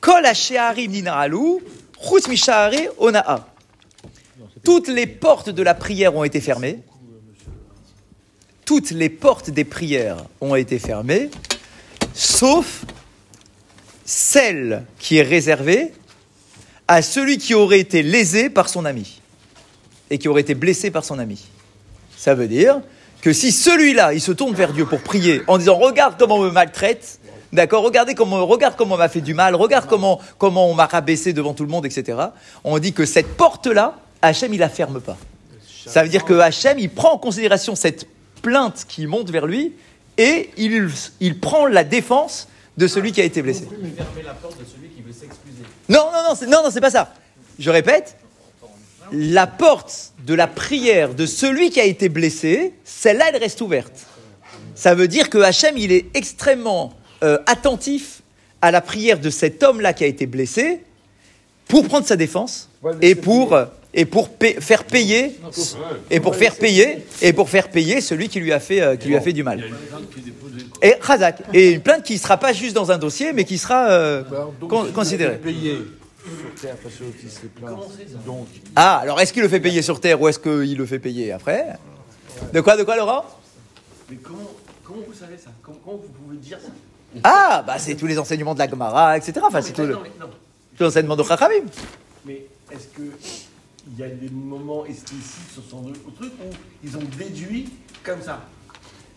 Kol 0.00 0.26
ha-she'arim 0.26 0.90
nina'alu, 0.90 1.60
chutz 2.02 2.26
mi-sha'are 2.26 2.72
ona'a. 2.98 3.53
Toutes 4.64 4.88
les 4.88 5.06
portes 5.06 5.50
de 5.50 5.62
la 5.62 5.74
prière 5.74 6.16
ont 6.16 6.24
été 6.24 6.40
fermées. 6.40 6.80
Toutes 8.64 8.90
les 8.90 9.10
portes 9.10 9.50
des 9.50 9.64
prières 9.64 10.24
ont 10.40 10.54
été 10.54 10.78
fermées, 10.78 11.30
sauf 12.14 12.86
celle 14.06 14.84
qui 14.98 15.18
est 15.18 15.22
réservée 15.22 15.92
à 16.88 17.02
celui 17.02 17.36
qui 17.36 17.54
aurait 17.54 17.80
été 17.80 18.02
lésé 18.02 18.48
par 18.48 18.70
son 18.70 18.86
ami 18.86 19.20
et 20.10 20.18
qui 20.18 20.28
aurait 20.28 20.40
été 20.40 20.54
blessé 20.54 20.90
par 20.90 21.04
son 21.04 21.18
ami. 21.18 21.44
Ça 22.16 22.34
veut 22.34 22.48
dire 22.48 22.80
que 23.20 23.32
si 23.32 23.52
celui-là, 23.52 24.14
il 24.14 24.20
se 24.20 24.32
tourne 24.32 24.54
vers 24.54 24.72
Dieu 24.72 24.86
pour 24.86 25.00
prier 25.00 25.42
en 25.46 25.58
disant 25.58 25.76
regarde 25.76 26.16
comment 26.18 26.36
on 26.36 26.42
me 26.42 26.50
maltraite, 26.50 27.20
d'accord, 27.52 27.82
regardez 27.82 28.14
comment, 28.14 28.46
regarde 28.46 28.76
comment 28.76 28.94
on 28.94 28.98
m'a 28.98 29.08
fait 29.08 29.20
du 29.20 29.34
mal, 29.34 29.54
regarde 29.54 29.86
comment, 29.88 30.20
comment 30.38 30.70
on 30.70 30.74
m'a 30.74 30.86
rabaissé 30.86 31.34
devant 31.34 31.52
tout 31.52 31.64
le 31.64 31.70
monde, 31.70 31.84
etc. 31.84 32.18
On 32.64 32.78
dit 32.78 32.94
que 32.94 33.04
cette 33.04 33.36
porte-là, 33.36 33.98
Hachem, 34.26 34.52
il 34.54 34.60
la 34.60 34.68
ferme 34.68 35.00
pas. 35.00 35.16
Ça 35.86 36.02
veut 36.02 36.08
dire 36.08 36.24
que 36.24 36.34
Hachem, 36.34 36.78
il 36.78 36.90
prend 36.90 37.12
en 37.12 37.18
considération 37.18 37.74
cette 37.74 38.06
plainte 38.42 38.84
qui 38.88 39.06
monte 39.06 39.30
vers 39.30 39.46
lui 39.46 39.72
et 40.16 40.50
il, 40.56 40.88
il 41.20 41.40
prend 41.40 41.66
la 41.66 41.84
défense 41.84 42.48
de 42.76 42.86
celui 42.86 43.12
qui 43.12 43.20
a 43.20 43.24
été 43.24 43.42
blessé. 43.42 43.66
Fermer 43.66 44.22
la 44.24 44.34
porte 44.34 44.58
de 44.58 44.64
celui 44.64 44.88
qui 44.88 45.02
veut 45.02 45.12
s'excuser. 45.12 45.62
Non, 45.88 46.10
non, 46.12 46.28
non, 46.28 46.34
c'est, 46.34 46.46
non, 46.46 46.62
non, 46.62 46.70
c'est 46.70 46.80
pas 46.80 46.90
ça. 46.90 47.12
Je 47.58 47.70
répète, 47.70 48.16
la 49.12 49.46
porte 49.46 50.12
de 50.26 50.34
la 50.34 50.46
prière 50.46 51.14
de 51.14 51.26
celui 51.26 51.70
qui 51.70 51.80
a 51.80 51.84
été 51.84 52.08
blessé, 52.08 52.74
celle-là, 52.84 53.26
elle 53.32 53.36
reste 53.40 53.60
ouverte. 53.60 54.06
Ça 54.74 54.94
veut 54.94 55.08
dire 55.08 55.30
que 55.30 55.38
Hachem, 55.38 55.76
il 55.76 55.92
est 55.92 56.06
extrêmement 56.14 56.94
euh, 57.22 57.38
attentif 57.46 58.22
à 58.60 58.70
la 58.70 58.80
prière 58.80 59.20
de 59.20 59.30
cet 59.30 59.62
homme-là 59.62 59.92
qui 59.92 60.04
a 60.04 60.06
été 60.06 60.26
blessé 60.26 60.80
pour 61.68 61.86
prendre 61.86 62.06
sa 62.06 62.16
défense 62.16 62.70
et 63.00 63.14
pour, 63.14 63.52
euh, 63.52 63.66
et 63.94 64.04
pour 64.04 64.28
faire 64.60 64.84
payer 64.84 65.38
et 66.10 66.20
pour 66.20 66.34
faire 66.36 66.56
payer 66.56 67.06
et 67.22 67.32
pour 67.32 67.48
faire 67.48 67.68
payer 67.70 68.00
celui 68.00 68.28
qui 68.28 68.40
lui 68.40 68.52
a 68.52 68.60
fait, 68.60 68.80
euh, 68.80 68.96
qui 68.96 69.08
lui 69.08 69.16
a 69.16 69.20
fait 69.20 69.32
du 69.32 69.42
mal. 69.42 69.64
Et 70.82 70.94
Razak. 71.00 71.42
Et 71.52 71.70
une 71.72 71.80
plainte 71.80 72.02
qui 72.02 72.14
ne 72.14 72.18
sera 72.18 72.36
pas 72.36 72.52
juste 72.52 72.74
dans 72.74 72.90
un 72.90 72.98
dossier, 72.98 73.32
mais 73.32 73.44
qui 73.44 73.56
sera 73.58 73.88
euh, 73.90 74.22
con- 74.68 74.88
considérée. 74.92 75.40
Terre 76.60 76.76
parce 76.82 76.94
plaint. 77.60 77.76
Donc, 78.24 78.46
Ah, 78.74 78.96
alors 78.98 79.20
est-ce 79.20 79.32
qu'il 79.32 79.42
le 79.42 79.48
fait 79.48 79.60
payer 79.60 79.82
sur 79.82 80.00
terre 80.00 80.20
ou 80.20 80.28
est-ce 80.28 80.38
qu'il 80.38 80.76
le 80.76 80.86
fait 80.86 80.98
payer 80.98 81.32
après? 81.32 81.66
De 82.52 82.60
quoi, 82.62 82.76
de 82.76 82.82
quoi, 82.82 82.96
Laurent? 82.96 83.24
Mais 84.10 84.16
comment, 84.16 84.50
comment 84.82 85.00
vous 85.06 85.12
savez 85.14 85.36
ça? 85.36 85.50
Comment, 85.62 85.78
comment 85.84 85.96
vous 85.98 86.24
pouvez 86.24 86.36
dire 86.38 86.58
ça? 86.60 86.68
Ah, 87.22 87.62
bah 87.66 87.74
c'est 87.78 87.94
tous 87.94 88.06
les 88.06 88.18
enseignements 88.18 88.54
de 88.54 88.58
la 88.58 88.68
Gemara, 88.68 89.16
etc. 89.18 89.34
Enfin, 89.46 89.60
c'est 89.62 89.72
tout 89.72 89.82
le- 89.82 89.92
non, 89.92 90.00
mais, 90.02 90.10
non. 90.18 90.26
tous 90.76 90.82
les 90.84 90.88
enseignements 90.88 91.16
de 91.16 91.22
Chachamim. 91.22 91.64
Mais 92.24 92.46
est-ce 92.72 92.86
que 92.96 93.02
il 93.92 94.00
y 94.00 94.02
a 94.04 94.08
des 94.08 94.30
moments 94.30 94.84
explicites 94.86 95.50
sur 95.52 95.62
son 95.70 95.82
truc 96.16 96.32
où 96.40 96.50
ils 96.82 96.96
ont 96.96 97.02
déduit 97.18 97.68
comme 98.02 98.22
ça 98.22 98.40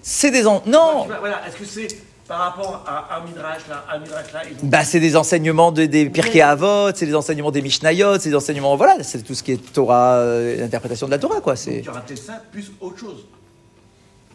C'est 0.01 0.31
des 0.31 0.45
en... 0.47 0.61
non, 0.65 1.07
Voilà, 1.19 1.41
est-ce 1.47 1.55
que 1.57 1.65
c'est 1.65 1.87
par 2.27 2.39
rapport 2.39 2.83
à 2.85 3.17
un 3.17 3.25
midrash 3.25 3.61
là, 3.69 3.85
un 3.89 3.99
midrash 3.99 4.33
là, 4.33 4.41
ils 4.45 4.53
ont 4.55 4.67
bah 4.67 4.83
c'est 4.83 4.99
des 4.99 5.15
enseignements 5.15 5.71
de- 5.71 5.85
des 5.85 6.09
Pirkei 6.09 6.41
Avot, 6.41 6.89
c'est 6.93 7.05
des 7.05 7.15
enseignements 7.15 7.51
des 7.51 7.61
Mishnayot, 7.61 8.19
c'est 8.19 8.29
des 8.29 8.35
enseignements 8.35 8.75
voilà, 8.75 9.01
c'est 9.03 9.23
tout 9.23 9.33
ce 9.33 9.41
qui 9.43 9.53
est 9.53 9.71
Torah, 9.73 10.15
euh, 10.17 10.57
l'interprétation 10.57 11.05
de 11.07 11.11
la 11.11 11.19
Torah 11.19 11.39
quoi. 11.39 11.55
C'est 11.55 11.77
il 11.79 11.85
y 11.85 11.89
aura 11.89 12.01
peut-être 12.01 12.21
ça 12.21 12.41
plus 12.51 12.69
autre 12.81 12.99
chose. 12.99 13.25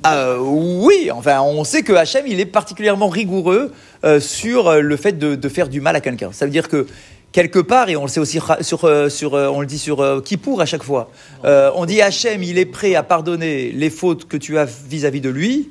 Ah, 0.04 0.36
oui, 0.40 1.10
enfin 1.12 1.42
on 1.42 1.62
sait 1.64 1.82
que 1.82 1.92
Hachem 1.92 2.26
il 2.26 2.40
est 2.40 2.46
particulièrement 2.46 3.08
rigoureux 3.08 3.72
euh, 4.04 4.18
sur 4.20 4.68
euh, 4.68 4.80
le 4.80 4.96
fait 4.96 5.12
de, 5.12 5.34
de 5.34 5.48
faire 5.50 5.68
du 5.68 5.80
mal 5.82 5.94
à 5.94 6.00
quelqu'un. 6.00 6.32
Ça 6.32 6.44
veut 6.46 6.50
dire 6.50 6.68
que 6.68 6.86
quelque 7.32 7.58
part 7.58 7.88
et 7.88 7.96
on 7.96 8.02
le 8.02 8.08
sait 8.08 8.20
aussi 8.20 8.38
sur 8.60 8.84
euh, 8.84 9.08
sur 9.08 9.34
euh, 9.34 9.48
on 9.48 9.60
le 9.60 9.66
dit 9.66 9.78
sur 9.78 10.00
euh, 10.00 10.20
Kippour 10.20 10.60
à 10.60 10.66
chaque 10.66 10.82
fois. 10.82 11.10
euh, 11.44 11.70
on 11.74 11.86
dit 11.86 12.00
Hachem 12.02 12.42
il 12.42 12.58
est 12.58 12.66
prêt 12.66 12.94
à 12.94 13.02
pardonner 13.02 13.72
les 13.72 13.90
fautes 13.90 14.26
que 14.28 14.36
tu 14.36 14.58
as 14.58 14.64
vis-à-vis 14.66 15.20
de 15.20 15.30
lui, 15.30 15.70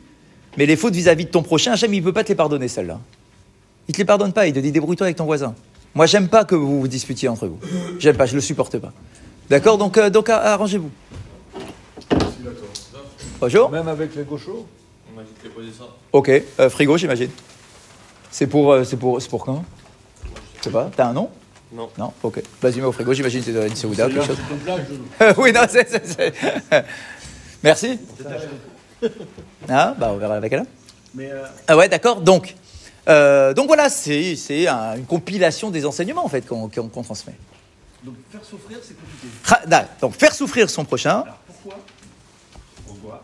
mais 0.58 0.66
les 0.66 0.76
fautes 0.76 0.94
vis-à-vis 0.96 1.26
de 1.26 1.30
ton 1.30 1.44
prochain, 1.44 1.74
Hachem 1.74 1.94
il 1.94 2.04
peut 2.04 2.14
pas 2.14 2.24
te 2.24 2.30
les 2.30 2.36
pardonner 2.36 2.68
celles-là. 2.68 3.00
Il 3.88 3.94
te 3.94 4.00
les 4.00 4.06
pardonne 4.06 4.34
pas. 4.34 4.48
Il 4.48 4.54
te 4.54 4.60
dit 4.60 4.72
débrouille-toi 4.72 5.06
avec 5.08 5.18
ton 5.18 5.26
voisin. 5.26 5.54
Moi 5.94 6.06
j'aime 6.06 6.28
pas 6.30 6.46
que 6.46 6.56
vous 6.56 6.82
vous 6.82 6.88
disputiez 6.88 7.30
entre 7.30 7.48
vous. 7.48 7.60
J'aime 8.00 8.18
pas, 8.18 8.26
je 8.26 8.36
le 8.36 8.42
supporte 8.42 8.78
pas. 8.78 8.92
D'accord, 9.50 9.78
donc 9.78 9.98
euh, 9.98 10.10
donc 10.10 10.30
arrangez-vous. 10.30 10.90
Bonjour. 13.40 13.70
même 13.72 13.88
avec 13.88 14.16
les 14.16 14.24
gauchos 14.24 14.68
On 15.12 15.16
m'a 15.18 15.24
dit 15.24 15.30
de 15.44 15.50
poser 15.50 15.72
ça. 15.78 15.86
Ok, 16.12 16.30
euh, 16.30 16.70
frigo, 16.70 16.96
j'imagine. 16.98 17.30
C'est 18.30 18.48
pour, 18.48 18.76
c'est 18.86 18.98
pour, 18.98 19.22
c'est 19.22 19.30
pour 19.30 19.44
quand? 19.44 19.66
Je 20.60 20.66
sais 20.66 20.70
pas. 20.70 20.90
T'as 20.96 21.08
un 21.08 21.14
nom? 21.14 21.30
Non. 21.74 21.90
Non? 21.98 22.14
Ok. 22.24 22.42
Vas-y, 22.62 22.78
mets 22.80 22.86
au 22.86 22.92
frigo. 22.92 23.14
J'imagine 23.14 23.44
que 23.44 23.52
c'est 23.52 23.68
une 23.68 23.76
Seouda, 23.76 24.08
quelque 24.10 24.26
chose. 24.26 24.38
Oui, 25.38 25.52
non, 25.54 25.62
c'est, 25.70 25.88
c'est- 25.90 26.06
c'est- 26.06 26.86
Merci. 27.64 28.00
Ah, 29.70 29.96
bah 29.98 30.10
on 30.14 30.18
verra 30.18 30.36
avec 30.36 30.52
elle. 30.54 30.64
Mais 31.16 31.32
euh, 31.32 31.44
Ah 31.68 31.76
ouais, 31.76 31.90
d'accord. 31.90 32.22
Donc, 32.22 32.56
euh, 33.10 33.54
donc 33.54 33.68
voilà, 33.68 33.90
c'est, 33.90 34.36
c'est 34.36 34.68
un- 34.68 34.96
une 34.98 35.06
compilation 35.06 35.72
des 35.72 35.86
enseignements 35.86 36.24
en 36.26 36.30
fait 36.30 36.42
qu'on, 36.42 36.70
qu'on- 36.70 36.88
qu'on 36.88 37.02
transmet. 37.04 37.34
donc 38.04 38.16
faire 38.32 38.44
souffrir 38.46 38.78
c'est 38.84 38.96
compliqué. 38.96 39.28
Ra- 39.44 39.66
da- 39.66 39.88
Donc 40.02 40.14
faire 40.14 40.34
souffrir 40.36 40.70
son 40.70 40.86
prochain. 40.86 41.22
Alors 41.22 41.38
pourquoi? 41.48 41.80
Pourquoi? 42.88 43.22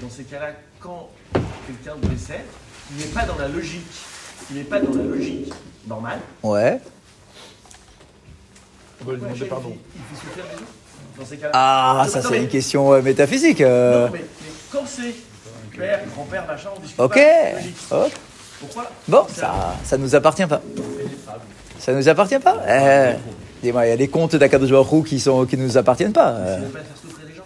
Dans 0.00 0.08
ces 0.10 0.24
cas-là, 0.24 0.52
quand 0.80 1.10
quelqu'un 1.66 1.96
décède, 2.08 2.44
il 2.92 2.96
n'est 2.98 3.12
pas 3.12 3.24
dans 3.26 3.36
la 3.36 3.48
logique, 3.48 3.86
il 4.50 4.56
n'est 4.56 4.64
pas 4.64 4.80
dans 4.80 4.94
la 4.94 5.02
logique 5.04 5.52
normale. 5.86 6.20
Ouais. 6.42 6.80
On 9.00 9.04
va 9.04 9.12
lui 9.14 9.20
demander 9.20 9.44
pardon. 9.46 9.72
Il, 9.72 10.00
il 10.00 10.16
fait 10.16 10.26
souffrir 10.26 10.44
les 10.50 10.54
autres 10.56 10.64
dans 11.18 11.24
ces 11.26 11.36
cas-là. 11.36 11.50
Ah, 11.54 12.06
ça 12.08 12.22
c'est 12.22 12.38
une 12.38 12.48
question 12.48 12.92
euh, 12.92 13.02
métaphysique. 13.02 13.60
euh. 13.60 14.06
Non, 14.06 14.12
mais, 14.12 14.18
mais 14.20 14.48
quand 14.72 14.84
c'est 14.86 15.14
père, 15.76 16.00
grand-père, 16.14 16.46
machin, 16.46 16.68
on 16.76 16.80
discute 16.80 17.00
Ok. 17.00 17.20
Pourquoi? 18.60 18.90
Bon, 19.06 19.24
ça, 19.32 19.76
ça 19.84 19.96
nous 19.98 20.14
appartient 20.16 20.46
pas. 20.46 20.60
Ça 21.78 21.92
nous 21.92 22.08
appartient 22.08 22.38
pas 22.40 22.56
eh, 22.68 23.14
Dis-moi, 23.62 23.86
il 23.86 23.90
y 23.90 23.92
a 23.92 23.96
des 23.96 24.08
comptes 24.08 24.34
d'Akadosh 24.34 24.70
Baruch 24.70 25.06
qui 25.06 25.20
sont 25.20 25.46
qui 25.46 25.56
nous 25.56 25.76
appartiennent 25.78 26.12
pas. 26.12 26.30
euh. 26.30 26.56
Il 26.58 26.64
ne 26.64 26.68
pas 26.70 26.78
faire 26.80 26.96
souffrir 27.00 27.26
les 27.28 27.34
gens? 27.36 27.42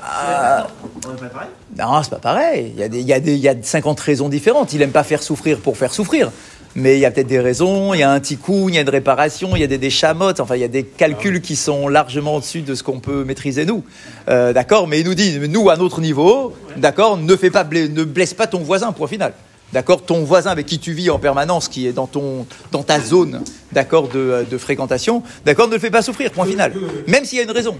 Ah, 0.00 0.66
On 1.06 1.10
n'est 1.12 1.16
pas 1.16 1.26
pareil? 1.26 1.48
Non, 1.78 2.02
c'est 2.02 2.10
pas 2.10 2.16
pareil. 2.18 2.72
Il 2.74 2.80
y, 2.80 2.82
a 2.82 2.88
des, 2.88 3.00
il, 3.00 3.06
y 3.06 3.12
a 3.12 3.20
des, 3.20 3.34
il 3.34 3.40
y 3.40 3.48
a 3.48 3.54
50 3.60 3.98
raisons 4.00 4.28
différentes. 4.28 4.72
Il 4.72 4.82
aime 4.82 4.90
pas 4.90 5.04
faire 5.04 5.22
souffrir 5.22 5.58
pour 5.60 5.76
faire 5.76 5.92
souffrir. 5.94 6.30
Mais 6.74 6.96
il 6.96 7.00
y 7.00 7.04
a 7.04 7.10
peut-être 7.10 7.26
des 7.26 7.40
raisons, 7.40 7.92
il 7.92 8.00
y 8.00 8.02
a 8.02 8.10
un 8.10 8.20
tikkun, 8.20 8.68
il 8.68 8.74
y 8.74 8.78
a 8.78 8.80
une 8.80 8.88
réparation, 8.88 9.54
il 9.54 9.60
y 9.60 9.64
a 9.64 9.66
des, 9.66 9.78
des 9.78 9.90
chamottes, 9.90 10.40
enfin 10.40 10.56
il 10.56 10.60
y 10.62 10.64
a 10.64 10.68
des 10.68 10.84
calculs 10.84 11.42
qui 11.42 11.54
sont 11.54 11.86
largement 11.88 12.36
au-dessus 12.36 12.62
de 12.62 12.74
ce 12.74 12.82
qu'on 12.82 12.98
peut 12.98 13.24
maîtriser 13.24 13.66
nous. 13.66 13.84
Euh, 14.28 14.52
d'accord 14.54 14.88
Mais 14.88 15.00
il 15.00 15.06
nous 15.06 15.14
dit, 15.14 15.38
nous 15.38 15.68
à 15.68 15.76
notre 15.76 16.00
niveau, 16.00 16.54
d'accord, 16.78 17.18
ne 17.18 17.36
fais 17.36 17.50
pas 17.50 17.64
ne 17.64 18.04
blesse 18.04 18.32
pas 18.32 18.46
ton 18.46 18.60
voisin, 18.60 18.92
point 18.92 19.06
final. 19.06 19.34
D'accord 19.72 20.02
Ton 20.04 20.22
voisin 20.24 20.50
avec 20.50 20.66
qui 20.66 20.78
tu 20.78 20.92
vis 20.92 21.10
en 21.10 21.18
permanence, 21.18 21.68
qui 21.68 21.86
est 21.86 21.92
dans, 21.92 22.06
ton, 22.06 22.46
dans 22.72 22.82
ta 22.82 23.00
zone 23.00 23.42
d'accord, 23.72 24.08
de, 24.08 24.46
de 24.50 24.58
fréquentation, 24.58 25.22
d'accord, 25.44 25.68
ne 25.68 25.74
le 25.74 25.78
fais 25.78 25.90
pas 25.90 26.02
souffrir, 26.02 26.30
point 26.30 26.46
final. 26.46 26.72
Même 27.06 27.24
s'il 27.24 27.38
y 27.38 27.40
a 27.40 27.44
une 27.44 27.50
raison. 27.50 27.76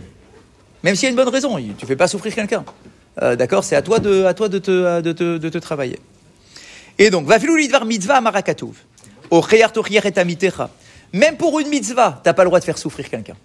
Même 0.83 0.97
s'il 0.97 1.05
y 1.05 1.07
a 1.07 1.11
une 1.11 1.17
bonne 1.17 1.29
raison, 1.29 1.57
tu 1.79 1.87
fais 1.87 1.97
pas 1.97 2.09
souffrir 2.09 2.35
quelqu'un. 2.35 2.65
Euh, 3.23 3.37
D'accord 3.37 3.63
C'est 3.63 3.77
à 3.77 3.83
toi, 3.83 3.99
de, 3.99 4.25
à 4.25 4.35
toi 4.35 4.49
de, 4.49 4.59
te, 4.59 5.01
de, 5.01 5.13
te, 5.13 5.39
de 5.39 5.49
te 5.49 5.59
travailler. 5.59 5.99
Et 6.99 7.11
donc, 7.11 7.27
mitzvah 7.87 8.21
marakatouv. 8.21 8.77
Au 9.31 9.43
cheyar 9.43 9.73
tochier 9.73 10.01
et 10.05 10.19
amitecha. 10.19 10.71
Même 11.13 11.37
pour 11.37 11.59
une 11.61 11.69
mitzvah, 11.69 12.21
t'as 12.23 12.33
pas 12.33 12.45
le 12.45 12.49
droit 12.49 12.61
de 12.61 12.65
faire 12.65 12.79
souffrir 12.79 13.09
quelqu'un. 13.09 13.37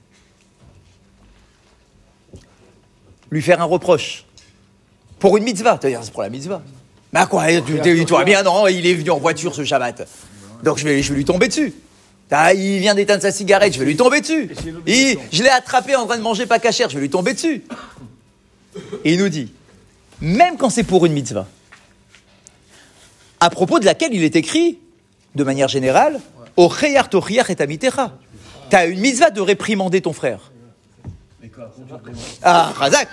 Lui 3.30 3.42
faire 3.42 3.62
un 3.62 3.66
reproche. 3.66 4.26
Pour 5.20 5.38
une 5.38 5.44
mitzvah, 5.44 5.78
tu 5.78 5.88
vas 5.88 5.90
dire, 5.90 6.00
c'est 6.04 6.12
pour 6.12 6.22
la 6.22 6.30
mitzvah. 6.30 6.62
Bah 7.12 7.26
quoi, 7.26 7.46
tu, 7.62 7.80
tu, 7.82 8.04
vois 8.06 8.24
bien, 8.24 8.44
non, 8.44 8.68
il 8.68 8.86
est 8.86 8.94
venu 8.94 9.10
en 9.12 9.18
voiture 9.18 9.56
ce 9.56 9.64
Shabbat. 9.64 10.08
Donc 10.64 10.78
je 10.78 10.84
vais, 10.84 11.02
je 11.02 11.12
vais 11.12 11.18
lui 11.18 11.26
tomber 11.26 11.48
dessus. 11.48 11.74
Ah, 12.30 12.54
il 12.54 12.80
vient 12.80 12.94
d'éteindre 12.94 13.22
sa 13.22 13.32
cigarette, 13.32 13.74
je 13.74 13.80
vais 13.80 13.86
lui 13.86 13.96
tomber 13.96 14.22
dessus. 14.22 14.50
Il- 14.86 15.18
je 15.32 15.44
l'ai 15.44 15.50
attrapé 15.50 15.96
en 15.96 16.06
train 16.06 16.18
de 16.18 16.22
manger 16.22 16.46
pas 16.46 16.60
cachère, 16.60 16.90
je 16.90 16.96
vais 16.96 17.02
lui 17.02 17.10
tomber 17.10 17.34
dessus. 17.34 17.64
Et 19.06 19.14
il 19.14 19.20
nous 19.20 19.30
dit, 19.30 19.52
même 20.20 20.58
quand 20.58 20.70
c'est 20.70 20.84
pour 20.84 21.06
une 21.06 21.14
mitzvah, 21.14 21.48
à 23.40 23.50
propos 23.50 23.80
de 23.80 23.86
laquelle 23.86 24.14
il 24.14 24.24
est 24.24 24.36
écrit, 24.36 24.80
de 25.36 25.44
manière 25.44 25.68
générale, 25.68 26.20
au 26.56 26.70
cheyar 26.70 27.10
et 27.50 27.62
amitecha. 27.62 28.18
T'as 28.70 28.88
une 28.88 29.00
mitzvah 29.00 29.30
de 29.30 29.42
réprimander 29.42 30.02
ton 30.02 30.14
frère. 30.14 30.52
Ah, 32.44 32.72
Razak. 32.76 33.08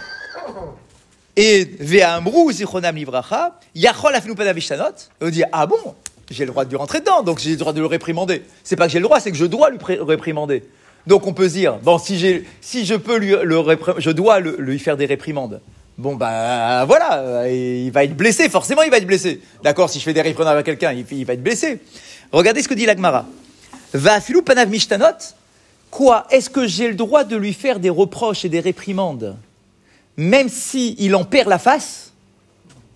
Et 1.37 1.65
Ve'amrou 1.81 2.53
zichronam 2.53 2.97
livracha, 2.97 3.59
yachol 3.75 4.15
afinu 4.15 4.35
panavishtanot. 4.35 4.95
On 5.21 5.29
dit, 5.29 5.43
ah 5.53 5.67
bon, 5.67 5.95
j'ai 6.31 6.45
le 6.45 6.51
droit 6.51 6.65
de 6.65 6.71
lui 6.71 6.77
rentrer 6.77 7.01
dedans, 7.01 7.23
donc 7.23 7.39
j'ai 7.39 7.51
le 7.51 7.57
droit 7.57 7.73
de 7.73 7.81
le 7.81 7.87
réprimander. 7.87 8.43
C'est 8.63 8.77
pas 8.77 8.87
que 8.87 8.93
j'ai 8.93 8.99
le 8.99 9.05
droit, 9.05 9.21
c'est 9.21 9.31
que 9.31 9.37
je 9.37 9.45
dois 9.45 9.71
lui 9.71 9.79
réprimander. 10.01 10.65
Donc 11.07 11.27
on 11.27 11.35
peut 11.35 11.49
se 11.49 11.55
dire, 11.55 11.75
bon, 11.83 11.99
si, 11.99 12.45
si 12.61 12.87
je 12.87 12.95
peux 12.95 13.19
lui, 13.19 13.35
le 13.43 13.63
je 13.99 14.11
dois 14.11 14.41
lui 14.41 14.79
faire 14.79 14.97
des 14.97 15.07
réprimandes. 15.07 15.61
Bon, 15.97 16.17
bah 16.17 16.85
voilà, 16.87 17.19
euh, 17.19 17.51
il 17.51 17.91
va 17.93 18.03
être 18.03 18.17
blessé, 18.17 18.49
forcément 18.49 18.83
il 18.83 18.91
va 18.91 18.97
être 18.97 19.07
blessé. 19.07 19.41
D'accord, 19.63 19.89
si 19.89 20.01
je 20.01 20.05
fais 20.05 20.13
des 20.13 20.23
réprimandes 20.23 20.57
à 20.57 20.63
quelqu'un, 20.65 20.93
il, 20.93 21.25
va 21.25 21.35
être 21.35 21.43
blessé. 21.43 21.79
Regardez 22.33 22.63
ce 22.63 22.69
que 22.69 22.75
dit 22.75 22.85
l'Agmara. 22.85 23.27
Va 23.93 24.21
filou 24.21 24.43
panav 24.43 24.69
mishtanot, 24.69 25.35
Quoi 25.93 26.27
Est-ce 26.31 26.51
que 26.51 26.67
j'ai 26.67 26.89
le 26.89 26.95
droit 26.95 27.23
de 27.23 27.37
lui 27.37 27.53
faire 27.53 27.79
des 27.79 27.91
reproches 27.91 28.45
et 28.45 28.49
des 28.49 28.59
réprimandes, 28.59 29.37
même 30.17 30.49
si 30.49 30.97
il 30.99 31.15
en 31.15 31.25
perd 31.25 31.49
la 31.49 31.61
face 31.61 32.13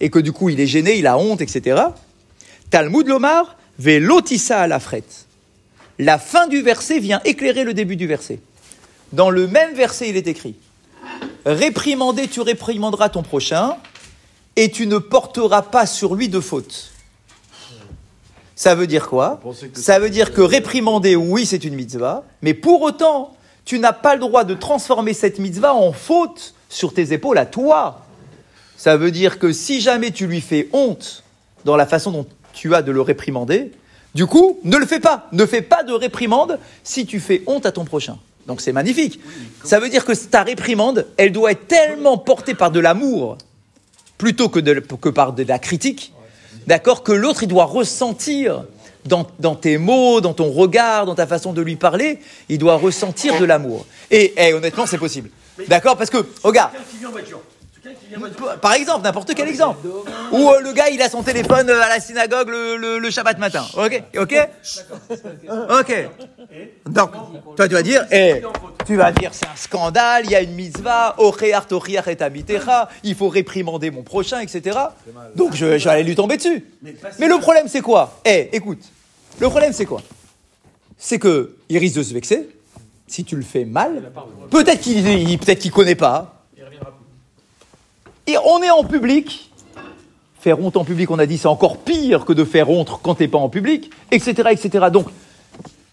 et 0.00 0.10
que 0.10 0.18
du 0.18 0.32
coup 0.32 0.48
il 0.48 0.58
est 0.58 0.66
gêné, 0.66 0.98
il 0.98 1.06
a 1.06 1.16
honte, 1.16 1.40
etc. 1.40 1.80
Talmud 2.70 3.06
Lomar, 3.06 3.56
velotissa 3.78 4.60
à 4.60 4.66
la 4.66 4.80
frette. 4.80 5.26
La 6.00 6.18
fin 6.18 6.48
du 6.48 6.62
verset 6.62 6.98
vient 6.98 7.20
éclairer 7.24 7.62
le 7.62 7.74
début 7.74 7.96
du 7.96 8.08
verset. 8.08 8.40
Dans 9.12 9.30
le 9.30 9.46
même 9.46 9.74
verset, 9.74 10.08
il 10.08 10.16
est 10.16 10.26
écrit 10.26 10.56
Réprimandé, 11.46 12.28
tu 12.28 12.40
réprimanderas 12.40 13.08
ton 13.08 13.22
prochain, 13.22 13.76
et 14.56 14.70
tu 14.70 14.88
ne 14.88 14.98
porteras 14.98 15.62
pas 15.62 15.86
sur 15.86 16.16
lui 16.16 16.28
de 16.28 16.40
faute. 16.40 16.90
Ça 18.56 18.74
veut 18.74 18.88
dire 18.88 19.08
quoi? 19.08 19.40
Ça 19.74 20.00
veut 20.00 20.10
dire 20.10 20.32
que 20.32 20.40
réprimander, 20.40 21.14
oui, 21.14 21.46
c'est 21.46 21.62
une 21.62 21.74
mitzvah, 21.74 22.24
mais 22.42 22.54
pour 22.54 22.82
autant, 22.82 23.36
tu 23.64 23.78
n'as 23.78 23.92
pas 23.92 24.14
le 24.14 24.20
droit 24.20 24.42
de 24.42 24.54
transformer 24.54 25.12
cette 25.12 25.38
mitzvah 25.38 25.74
en 25.74 25.92
faute 25.92 26.54
sur 26.68 26.92
tes 26.92 27.12
épaules 27.12 27.38
à 27.38 27.46
toi. 27.46 28.00
Ça 28.76 28.96
veut 28.96 29.12
dire 29.12 29.38
que 29.38 29.52
si 29.52 29.80
jamais 29.80 30.10
tu 30.10 30.26
lui 30.26 30.40
fais 30.40 30.68
honte 30.72 31.22
dans 31.64 31.76
la 31.76 31.86
façon 31.86 32.10
dont 32.10 32.26
tu 32.52 32.74
as 32.74 32.82
de 32.82 32.90
le 32.90 33.00
réprimander, 33.00 33.70
du 34.14 34.26
coup, 34.26 34.58
ne 34.64 34.76
le 34.76 34.86
fais 34.86 34.98
pas. 34.98 35.28
Ne 35.30 35.46
fais 35.46 35.62
pas 35.62 35.84
de 35.84 35.92
réprimande 35.92 36.58
si 36.82 37.06
tu 37.06 37.20
fais 37.20 37.44
honte 37.46 37.64
à 37.64 37.70
ton 37.70 37.84
prochain. 37.84 38.18
Donc 38.48 38.62
c'est 38.62 38.72
magnifique. 38.72 39.20
Ça 39.62 39.78
veut 39.78 39.90
dire 39.90 40.04
que 40.06 40.12
ta 40.12 40.42
réprimande, 40.42 41.06
elle 41.18 41.32
doit 41.32 41.52
être 41.52 41.68
tellement 41.68 42.16
portée 42.16 42.54
par 42.54 42.70
de 42.70 42.80
l'amour 42.80 43.36
plutôt 44.16 44.48
que, 44.48 45.08
par 45.10 45.34
de 45.34 45.44
la 45.44 45.58
critique. 45.58 46.12
D'accord 46.66 47.02
Que 47.02 47.12
l'autre, 47.12 47.42
il 47.42 47.48
doit 47.48 47.66
ressentir 47.66 48.64
dans, 49.04 49.24
tes 49.54 49.78
mots, 49.78 50.20
dans 50.20 50.34
ton 50.34 50.50
regard, 50.50 51.06
dans 51.06 51.14
ta 51.14 51.26
façon 51.26 51.52
de 51.52 51.62
lui 51.62 51.76
parler, 51.76 52.18
il 52.48 52.58
doit 52.58 52.76
ressentir 52.76 53.38
de 53.38 53.44
l'amour. 53.44 53.86
Et 54.10 54.34
eh, 54.36 54.52
honnêtement, 54.54 54.86
c'est 54.86 54.98
possible. 54.98 55.30
D'accord 55.68 55.96
Parce 55.96 56.10
que, 56.10 56.18
regarde, 56.42 56.72
Par 58.60 58.74
exemple, 58.74 59.02
n'importe 59.04 59.34
quel 59.34 59.48
exemple. 59.48 59.86
Où 60.32 60.50
euh, 60.50 60.60
le 60.60 60.72
gars, 60.72 60.88
il 60.90 61.00
a 61.02 61.08
son 61.08 61.22
téléphone 61.22 61.68
euh, 61.70 61.80
à 61.82 61.88
la 61.88 62.00
synagogue 62.00 62.48
le, 62.48 62.76
le- 62.76 62.98
le 62.98 63.10
Shabbat 63.10 63.38
matin. 63.38 63.64
Ok 63.76 64.02
Ok 64.18 64.34
Ok. 65.70 66.08
Donc, 66.88 67.10
toi, 67.56 67.68
tu 67.68 67.74
vas 67.74 67.82
dire, 67.82 68.06
eh, 68.10 68.42
tu 68.86 68.96
vas 68.96 69.12
dire, 69.12 69.30
c'est 69.32 69.46
un 69.46 69.56
scandale, 69.56 70.24
il 70.24 70.30
y 70.30 70.34
a 70.34 70.40
une 70.40 70.54
mitzvah, 70.54 71.14
ochear 71.18 71.66
tochiach 71.66 72.06
et 72.08 72.22
amitecha, 72.22 72.88
il 73.04 73.14
faut 73.14 73.28
réprimander 73.28 73.90
mon 73.90 74.02
prochain, 74.02 74.40
etc. 74.40 74.78
Donc, 75.36 75.54
je, 75.54 75.78
je 75.78 75.84
vais 75.84 75.90
aller 75.90 76.04
lui 76.04 76.14
tomber 76.14 76.36
dessus. 76.36 76.64
Mais 77.18 77.28
le 77.28 77.38
problème, 77.38 77.68
c'est 77.68 77.80
quoi? 77.82 78.20
Eh, 78.24 78.48
écoute, 78.52 78.80
le 79.40 79.48
problème, 79.48 79.72
c'est 79.72 79.86
quoi? 79.86 80.00
C'est 80.96 81.18
que 81.18 81.54
il 81.68 81.78
risque 81.78 81.96
de 81.96 82.02
se 82.02 82.12
vexer 82.14 82.48
si 83.06 83.24
tu 83.24 83.36
le 83.36 83.42
fais 83.42 83.64
mal. 83.64 84.10
Peut-être 84.50 84.80
qu'il 84.80 85.06
il- 85.06 85.38
peut-être 85.38 85.60
qu'il 85.60 85.70
connaît 85.70 85.94
pas. 85.94 86.37
Et 88.28 88.36
on 88.44 88.62
est 88.62 88.70
en 88.70 88.84
public. 88.84 89.50
Faire 90.38 90.60
honte 90.60 90.76
en 90.76 90.84
public, 90.84 91.10
on 91.10 91.18
a 91.18 91.26
dit, 91.26 91.38
c'est 91.38 91.48
encore 91.48 91.78
pire 91.78 92.24
que 92.24 92.34
de 92.34 92.44
faire 92.44 92.70
honte 92.70 93.00
quand 93.02 93.16
t'es 93.16 93.26
pas 93.26 93.38
en 93.38 93.48
public, 93.48 93.90
etc., 94.12 94.50
etc. 94.52 94.86
Donc, 94.92 95.08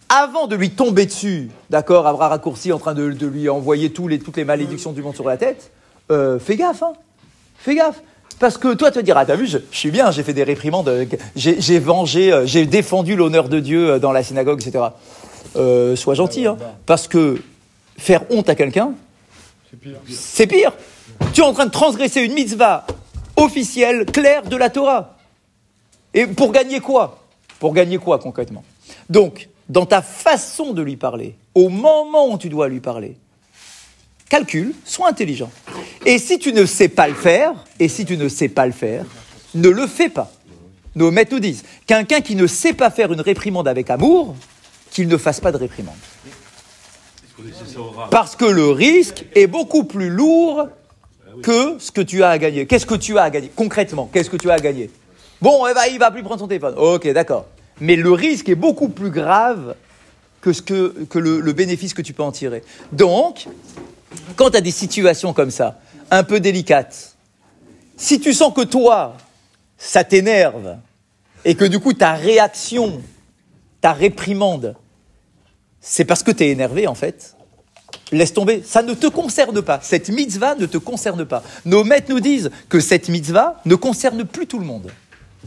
avant 0.09 0.45
de 0.45 0.55
lui 0.55 0.69
tomber 0.69 1.05
dessus, 1.05 1.49
d'accord, 1.69 2.05
à 2.05 2.13
bras 2.13 2.27
raccourcis, 2.27 2.71
en 2.71 2.77
train 2.77 2.93
de, 2.93 3.09
de 3.09 3.25
lui 3.25 3.49
envoyer 3.49 3.91
tous 3.91 4.07
les, 4.07 4.19
toutes 4.19 4.37
les 4.37 4.43
malédictions 4.45 4.91
du 4.91 5.01
monde 5.01 5.15
sur 5.15 5.27
la 5.27 5.37
tête, 5.37 5.71
euh, 6.11 6.37
fais 6.37 6.57
gaffe, 6.57 6.83
hein. 6.83 6.93
Fais 7.57 7.73
gaffe. 7.73 8.01
Parce 8.37 8.57
que 8.57 8.73
toi, 8.73 8.91
tu 8.91 8.99
vas 8.99 9.01
dire, 9.01 9.17
ah, 9.17 9.25
t'as 9.25 9.37
vu, 9.37 9.47
je, 9.47 9.57
je 9.71 9.77
suis 9.77 9.91
bien, 9.91 10.11
j'ai 10.11 10.21
fait 10.21 10.33
des 10.33 10.43
réprimandes, 10.43 10.89
euh, 10.89 11.05
j'ai 11.35 11.79
vengé, 11.79 12.33
euh, 12.33 12.45
j'ai 12.45 12.65
défendu 12.65 13.15
l'honneur 13.15 13.47
de 13.47 13.61
Dieu 13.61 13.97
dans 13.99 14.11
la 14.11 14.23
synagogue, 14.23 14.61
etc. 14.61 14.85
Euh, 15.55 15.95
sois 15.95 16.15
gentil, 16.15 16.45
hein. 16.45 16.57
Parce 16.85 17.07
que 17.07 17.41
faire 17.97 18.23
honte 18.29 18.49
à 18.49 18.55
quelqu'un, 18.55 18.91
c'est 20.09 20.47
pire. 20.47 20.73
Tu 21.33 21.41
es 21.41 21.43
en 21.43 21.53
train 21.53 21.65
de 21.65 21.71
transgresser 21.71 22.21
une 22.21 22.33
mitzvah 22.33 22.85
officielle, 23.35 24.05
claire 24.05 24.43
de 24.43 24.55
la 24.55 24.69
Torah. 24.69 25.17
Et 26.13 26.25
pour 26.27 26.51
gagner 26.51 26.79
quoi? 26.79 27.23
Pour 27.59 27.73
gagner 27.73 27.97
quoi 27.97 28.19
concrètement? 28.19 28.63
Donc, 29.09 29.49
dans 29.69 29.85
ta 29.85 30.01
façon 30.01 30.73
de 30.73 30.81
lui 30.81 30.95
parler, 30.95 31.35
au 31.53 31.69
moment 31.69 32.31
où 32.31 32.37
tu 32.37 32.49
dois 32.49 32.67
lui 32.67 32.79
parler, 32.79 33.17
calcule, 34.29 34.73
sois 34.85 35.09
intelligent. 35.09 35.51
Et 36.05 36.19
si 36.19 36.39
tu 36.39 36.53
ne 36.53 36.65
sais 36.65 36.89
pas 36.89 37.07
le 37.07 37.15
faire, 37.15 37.53
et 37.79 37.87
si 37.87 38.05
tu 38.05 38.17
ne 38.17 38.29
sais 38.29 38.49
pas 38.49 38.65
le 38.65 38.71
faire, 38.71 39.05
ne 39.53 39.69
le 39.69 39.87
fais 39.87 40.09
pas. 40.09 40.31
Nos 40.95 41.11
maîtres 41.11 41.33
nous 41.33 41.39
disent, 41.39 41.63
quelqu'un 41.85 42.21
qui 42.21 42.35
ne 42.35 42.47
sait 42.47 42.73
pas 42.73 42.89
faire 42.89 43.11
une 43.11 43.21
réprimande 43.21 43.67
avec 43.67 43.89
amour, 43.89 44.35
qu'il 44.91 45.07
ne 45.07 45.17
fasse 45.17 45.41
pas 45.41 45.51
de 45.51 45.57
réprimande. 45.57 45.95
Parce 48.11 48.35
que 48.35 48.45
le 48.45 48.69
risque 48.69 49.25
est 49.35 49.47
beaucoup 49.47 49.83
plus 49.83 50.09
lourd 50.09 50.69
que 51.43 51.77
ce 51.79 51.91
que 51.91 52.01
tu 52.01 52.23
as 52.23 52.29
à 52.29 52.37
gagner. 52.37 52.65
Qu'est-ce 52.65 52.85
que 52.85 52.95
tu 52.95 53.17
as 53.17 53.23
à 53.23 53.29
gagner 53.29 53.51
Concrètement, 53.55 54.09
qu'est-ce 54.11 54.29
que 54.29 54.37
tu 54.37 54.49
as 54.49 54.53
à 54.53 54.59
gagner? 54.59 54.89
Bon, 55.41 55.65
eh 55.67 55.73
ben, 55.73 55.83
il 55.91 55.99
va 55.99 56.11
plus 56.11 56.23
prendre 56.23 56.39
son 56.39 56.47
téléphone. 56.47 56.75
Ok, 56.77 57.07
d'accord. 57.11 57.45
Mais 57.81 57.95
le 57.95 58.11
risque 58.11 58.47
est 58.47 58.55
beaucoup 58.55 58.87
plus 58.87 59.09
grave 59.09 59.75
que, 60.41 61.19
le, 61.19 61.39
le 61.39 61.53
bénéfice 61.53 61.93
que 61.93 62.01
tu 62.01 62.13
peux 62.13 62.23
en 62.23 62.31
tirer. 62.31 62.63
Donc, 62.91 63.47
quand 64.35 64.51
tu 64.51 64.57
as 64.57 64.61
des 64.61 64.71
situations 64.71 65.33
comme 65.33 65.51
ça, 65.51 65.79
un 66.11 66.23
peu 66.23 66.39
délicates, 66.39 67.15
si 67.97 68.19
tu 68.19 68.33
sens 68.33 68.53
que 68.53 68.61
toi, 68.61 69.17
ça 69.77 70.03
t'énerve, 70.03 70.77
et 71.43 71.55
que 71.55 71.65
du 71.65 71.79
coup, 71.79 71.93
ta 71.93 72.13
réaction, 72.13 73.01
ta 73.81 73.93
réprimande, 73.93 74.75
c'est 75.87 76.03
parce 76.03 76.23
que 76.23 76.31
tu 76.31 76.43
es 76.43 76.49
énervé, 76.49 76.87
en 76.87 76.95
fait, 76.95 77.35
laisse 78.11 78.33
tomber. 78.33 78.63
Ça 78.65 78.81
ne 78.81 78.95
te 78.95 79.05
concerne 79.05 79.61
pas. 79.61 79.79
Cette 79.83 80.09
mitzvah 80.09 80.55
ne 80.55 80.65
te 80.65 80.79
concerne 80.79 81.25
pas. 81.25 81.43
Nos 81.63 81.83
maîtres 81.83 82.07
nous 82.09 82.19
disent 82.19 82.49
que 82.69 82.79
cette 82.79 83.07
mitzvah 83.07 83.61
ne 83.65 83.75
concerne 83.75 84.25
plus 84.25 84.47
tout 84.47 84.57
le 84.57 84.65
monde. 84.65 84.91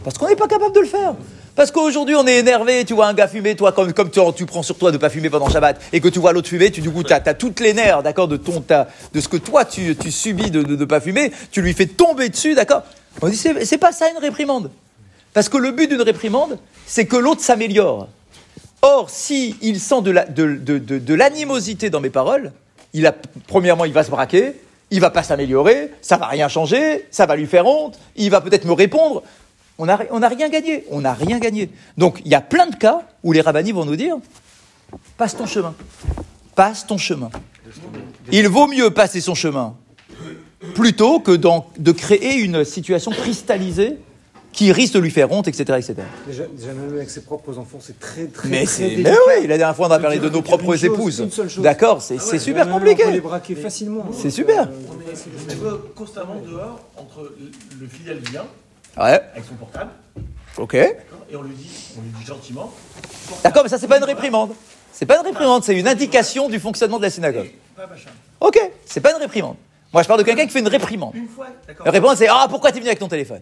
Parce 0.04 0.16
qu'on 0.16 0.28
n'est 0.28 0.36
pas 0.36 0.46
capable 0.46 0.74
de 0.76 0.80
le 0.80 0.86
faire. 0.86 1.14
Parce 1.56 1.72
qu'aujourd'hui, 1.72 2.14
on 2.14 2.24
est 2.24 2.38
énervé, 2.38 2.84
tu 2.84 2.94
vois 2.94 3.08
un 3.08 3.14
gars 3.14 3.26
fumer, 3.26 3.56
toi, 3.56 3.72
comme, 3.72 3.92
comme 3.92 4.10
tu, 4.12 4.20
tu 4.36 4.46
prends 4.46 4.62
sur 4.62 4.78
toi 4.78 4.92
de 4.92 4.96
pas 4.96 5.10
fumer 5.10 5.28
pendant 5.28 5.48
Shabbat, 5.48 5.80
et 5.92 6.00
que 6.00 6.06
tu 6.06 6.20
vois 6.20 6.32
l'autre 6.32 6.48
fumer, 6.48 6.70
tu, 6.70 6.80
du 6.80 6.90
coup, 6.90 7.02
tu 7.02 7.12
as, 7.12 7.20
toutes 7.34 7.58
les 7.58 7.74
nerfs, 7.74 8.04
d'accord, 8.04 8.28
de, 8.28 8.36
ton, 8.36 8.62
de 9.12 9.20
ce 9.20 9.26
que 9.26 9.38
toi, 9.38 9.64
tu, 9.64 9.96
tu 9.96 10.12
subis 10.12 10.52
de 10.52 10.62
ne 10.62 10.84
pas 10.84 11.00
fumer, 11.00 11.32
tu 11.50 11.60
lui 11.60 11.74
fais 11.74 11.86
tomber 11.86 12.28
dessus, 12.28 12.54
d'accord 12.54 12.84
On 13.20 13.28
dit, 13.28 13.36
c'est 13.36 13.78
pas 13.78 13.90
ça 13.90 14.08
une 14.08 14.18
réprimande. 14.18 14.70
Parce 15.34 15.48
que 15.48 15.58
le 15.58 15.72
but 15.72 15.88
d'une 15.88 16.02
réprimande, 16.02 16.60
c'est 16.86 17.06
que 17.06 17.16
l'autre 17.16 17.40
s'améliore. 17.40 18.06
Or, 18.82 19.10
si 19.10 19.56
il 19.60 19.80
sent 19.80 20.02
de 20.02 20.10
la- 20.10 20.24
de- 20.26 20.56
de- 20.56 20.78
de- 20.78 20.98
de 20.98 21.14
l'animosité 21.14 21.90
dans 21.90 22.00
mes 22.00 22.10
paroles, 22.10 22.52
il 22.94 23.12
premièrement, 23.46 23.84
il 23.84 23.92
va 23.92 24.04
se 24.04 24.10
braquer, 24.10 24.54
il 24.90 25.00
va 25.00 25.10
pas 25.10 25.22
s'améliorer, 25.22 25.90
ça 26.00 26.16
va 26.16 26.26
rien 26.26 26.48
changer, 26.48 27.06
ça 27.10 27.26
va 27.26 27.36
lui 27.36 27.46
faire 27.46 27.66
honte, 27.66 27.98
il 28.16 28.30
va 28.30 28.40
peut-être 28.40 28.64
me 28.64 28.72
répondre. 28.72 29.22
On 29.78 29.86
n'a 29.86 29.96
rien 30.28 30.48
gagné, 30.48 30.84
on 30.90 31.02
n'a 31.02 31.12
rien 31.14 31.38
gagné. 31.38 31.70
Donc, 31.96 32.20
il 32.24 32.30
y 32.30 32.34
a 32.34 32.40
plein 32.40 32.66
de 32.66 32.74
cas 32.76 33.02
où 33.22 33.32
les 33.32 33.40
rabbins 33.40 33.72
vont 33.72 33.84
nous 33.84 33.94
dire, 33.96 34.16
passe 35.16 35.36
ton 35.36 35.46
chemin, 35.46 35.74
passe 36.56 36.86
ton 36.86 36.98
chemin. 36.98 37.30
Il 38.32 38.48
vaut 38.48 38.66
mieux 38.66 38.90
passer 38.90 39.20
son 39.20 39.34
chemin 39.34 39.74
plutôt 40.74 41.20
que 41.20 41.32
de 41.32 41.92
créer 41.92 42.36
une 42.36 42.64
situation 42.64 43.10
cristallisée 43.12 43.98
qui 44.52 44.72
risque 44.72 44.94
de 44.94 44.98
lui 44.98 45.10
faire 45.10 45.30
honte, 45.30 45.46
etc. 45.46 45.62
etc. 45.78 45.94
Déjà, 46.26 46.44
déjà 46.46 46.72
même 46.72 46.92
avec 46.94 47.10
ses 47.10 47.20
propres 47.22 47.56
enfants, 47.58 47.78
c'est 47.80 47.98
très 48.00 48.26
très 48.26 48.48
Mais 48.48 48.64
très 48.64 48.66
c'est, 48.66 48.88
délicat. 48.88 49.10
mais 49.10 49.40
oui, 49.40 49.46
la 49.46 49.56
dernière 49.58 49.76
fois 49.76 49.86
on 49.88 49.90
a 49.92 49.98
parlé 50.00 50.18
de 50.18 50.28
nos 50.28 50.42
propres 50.42 50.64
une 50.64 50.70
chose, 50.72 50.84
épouses. 50.84 51.18
une 51.20 51.30
seule 51.30 51.48
chose. 51.48 51.62
D'accord, 51.62 52.02
c'est, 52.02 52.18
c'est 52.18 52.38
super 52.38 52.66
Euh, 52.66 52.70
On 52.72 52.78
peut 52.80 52.86
les 52.86 52.94
compliqué. 52.96 53.20
braquer 53.20 53.54
facilement. 53.54 54.06
C'est 54.12 54.30
super. 54.30 54.68
On 54.68 55.00
est, 55.10 55.14
on 55.62 55.76
est 55.76 55.94
constamment 55.94 56.36
dehors 56.44 56.80
entre 56.96 57.22
le- 57.38 57.50
le 57.80 57.86
fidèle 57.86 58.18
vient 58.30 58.46
Ouais, 58.96 59.20
avec 59.32 59.44
son 59.48 59.54
portable 59.54 59.90
ok. 60.56 60.74
et 60.74 60.96
on 61.36 61.42
lui 61.42 61.54
dit, 61.54 61.70
on 61.96 62.02
lui 62.02 62.10
dit 62.18 62.26
gentiment, 62.26 62.72
D'accord, 63.44 63.62
mais 63.62 63.68
ça 63.68 63.78
c'est 63.78 63.86
pas 63.86 63.98
une 63.98 64.04
réprimande. 64.04 64.50
C'est 64.92 65.06
pas 65.06 65.18
une 65.20 65.26
réprimande, 65.26 65.62
c'est 65.62 65.78
une 65.78 65.86
indication 65.86 66.48
du 66.48 66.58
fonctionnement 66.58 66.96
de 66.98 67.04
la 67.04 67.10
synagogue. 67.10 67.50
Ok, 68.40 68.58
c'est 68.86 69.00
pas 69.00 69.12
une 69.12 69.18
réprimande. 69.20 69.54
Moi 69.92 70.02
je 70.02 70.08
parle 70.08 70.18
de 70.20 70.24
quelqu'un 70.24 70.46
qui 70.46 70.50
fait 70.52 70.58
une 70.60 70.68
réprimande. 70.68 71.14
Une 71.14 71.28
fois, 71.28 71.46
d'accord. 71.66 71.86
La 71.86 71.92
réprimande 71.92 72.16
c'est 72.16 72.26
ah 72.28 72.46
pourquoi 72.50 72.72
t'es 72.72 72.78
venu 72.80 72.88
avec 72.88 72.98
ton 72.98 73.06
téléphone? 73.08 73.40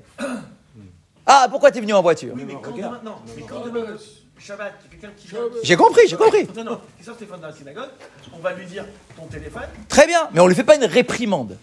Ah 1.26 1.46
pourquoi 1.50 1.70
t'es 1.70 1.80
venu 1.80 1.92
en 1.92 2.02
voiture 2.02 2.32
Oui, 2.36 2.44
mais 2.46 2.54
quand 2.62 2.70
demain, 2.76 3.00
non, 3.04 3.14
mais 3.36 3.42
quand 3.42 3.60
demain, 3.64 3.84
Shabbat, 4.38 4.74
il 4.84 4.84
y 4.84 4.86
a 4.86 5.00
quelqu'un 5.00 5.14
qui 5.18 5.28
vient. 5.28 5.40
J'ai 5.62 5.76
compris, 5.76 6.02
j'ai 6.08 6.16
compris. 6.16 6.46
Non, 6.56 6.62
non, 6.64 6.80
qui 6.98 7.04
sort 7.04 7.14
son 7.14 7.18
téléphone 7.20 7.40
dans 7.40 7.46
la 7.48 7.52
synagogue, 7.54 7.88
on 8.36 8.38
va 8.38 8.52
lui 8.52 8.66
dire 8.66 8.84
ton 9.16 9.26
téléphone, 9.26 9.62
Très 9.88 10.06
bien, 10.06 10.28
mais 10.32 10.40
on 10.40 10.46
lui 10.46 10.54
fait 10.54 10.62
pas 10.62 10.76
une 10.76 10.84
réprimande. 10.84 11.56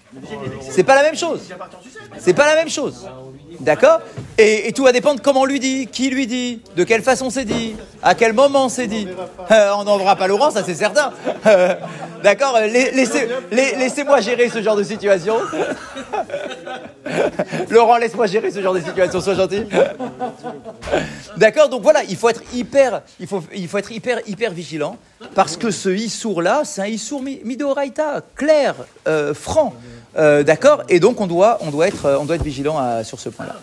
C'est 0.69 0.83
pas 0.83 0.95
la 0.95 1.03
même 1.03 1.15
chose. 1.15 1.41
C'est 2.17 2.33
pas 2.33 2.47
la 2.47 2.55
même 2.55 2.69
chose. 2.69 3.07
D'accord 3.59 3.99
et, 4.39 4.67
et 4.67 4.73
tout 4.73 4.83
va 4.83 4.91
dépendre 4.91 5.21
comment 5.21 5.41
on 5.41 5.45
lui 5.45 5.59
dit, 5.59 5.85
qui 5.87 6.09
lui 6.09 6.25
dit, 6.25 6.61
de 6.75 6.83
quelle 6.83 7.03
façon 7.03 7.29
c'est 7.29 7.45
dit, 7.45 7.75
à 8.01 8.15
quel 8.15 8.33
moment 8.33 8.67
c'est 8.67 8.87
dit. 8.87 9.07
Euh, 9.51 9.71
on 9.77 9.83
n'enverra 9.83 10.15
pas 10.15 10.25
Laurent, 10.27 10.49
ça 10.49 10.63
c'est 10.63 10.73
certain. 10.73 11.13
Euh, 11.45 11.75
D'accord 12.23 12.55
euh, 12.55 12.61
la- 12.61 12.67
laissez, 12.91 13.27
la- 13.51 13.71
Laissez-moi 13.77 14.19
gérer 14.21 14.49
ce 14.49 14.61
genre 14.63 14.75
de 14.75 14.83
situation. 14.83 15.35
Laurent, 17.69 17.97
laisse-moi 17.97 18.27
gérer 18.27 18.51
ce 18.51 18.61
genre 18.61 18.73
de 18.73 18.79
situation, 18.79 19.19
sois 19.21 19.35
gentil. 19.35 19.63
D'accord 21.37 21.69
Donc 21.69 21.81
voilà, 21.81 22.03
il 22.03 22.15
faut 22.15 22.29
être 22.29 22.41
hyper, 22.53 23.01
il 23.19 23.27
faut, 23.27 23.43
il 23.53 23.67
faut 23.67 23.77
être 23.77 23.91
hyper, 23.91 24.19
hyper 24.27 24.51
vigilant 24.51 24.97
parce 25.35 25.57
que 25.57 25.71
ce 25.71 25.89
issour-là, 25.89 26.61
c'est 26.65 26.81
un 26.81 26.85
issour 26.87 27.21
mi- 27.21 27.41
midoraita, 27.43 28.21
clair, 28.35 28.75
euh, 29.07 29.33
franc. 29.33 29.73
Euh, 30.15 30.43
D'accord 30.43 30.83
Et 30.89 30.99
donc 30.99 31.19
on 31.21 31.25
doit, 31.27 31.57
on 31.61 31.71
doit 31.71 31.87
être, 31.87 32.17
on 32.19 32.25
doit 32.25 32.35
être 32.35 32.43
vigilant 32.43 33.03
sur 33.03 33.19
ce 33.19 33.29
point-là. 33.29 33.55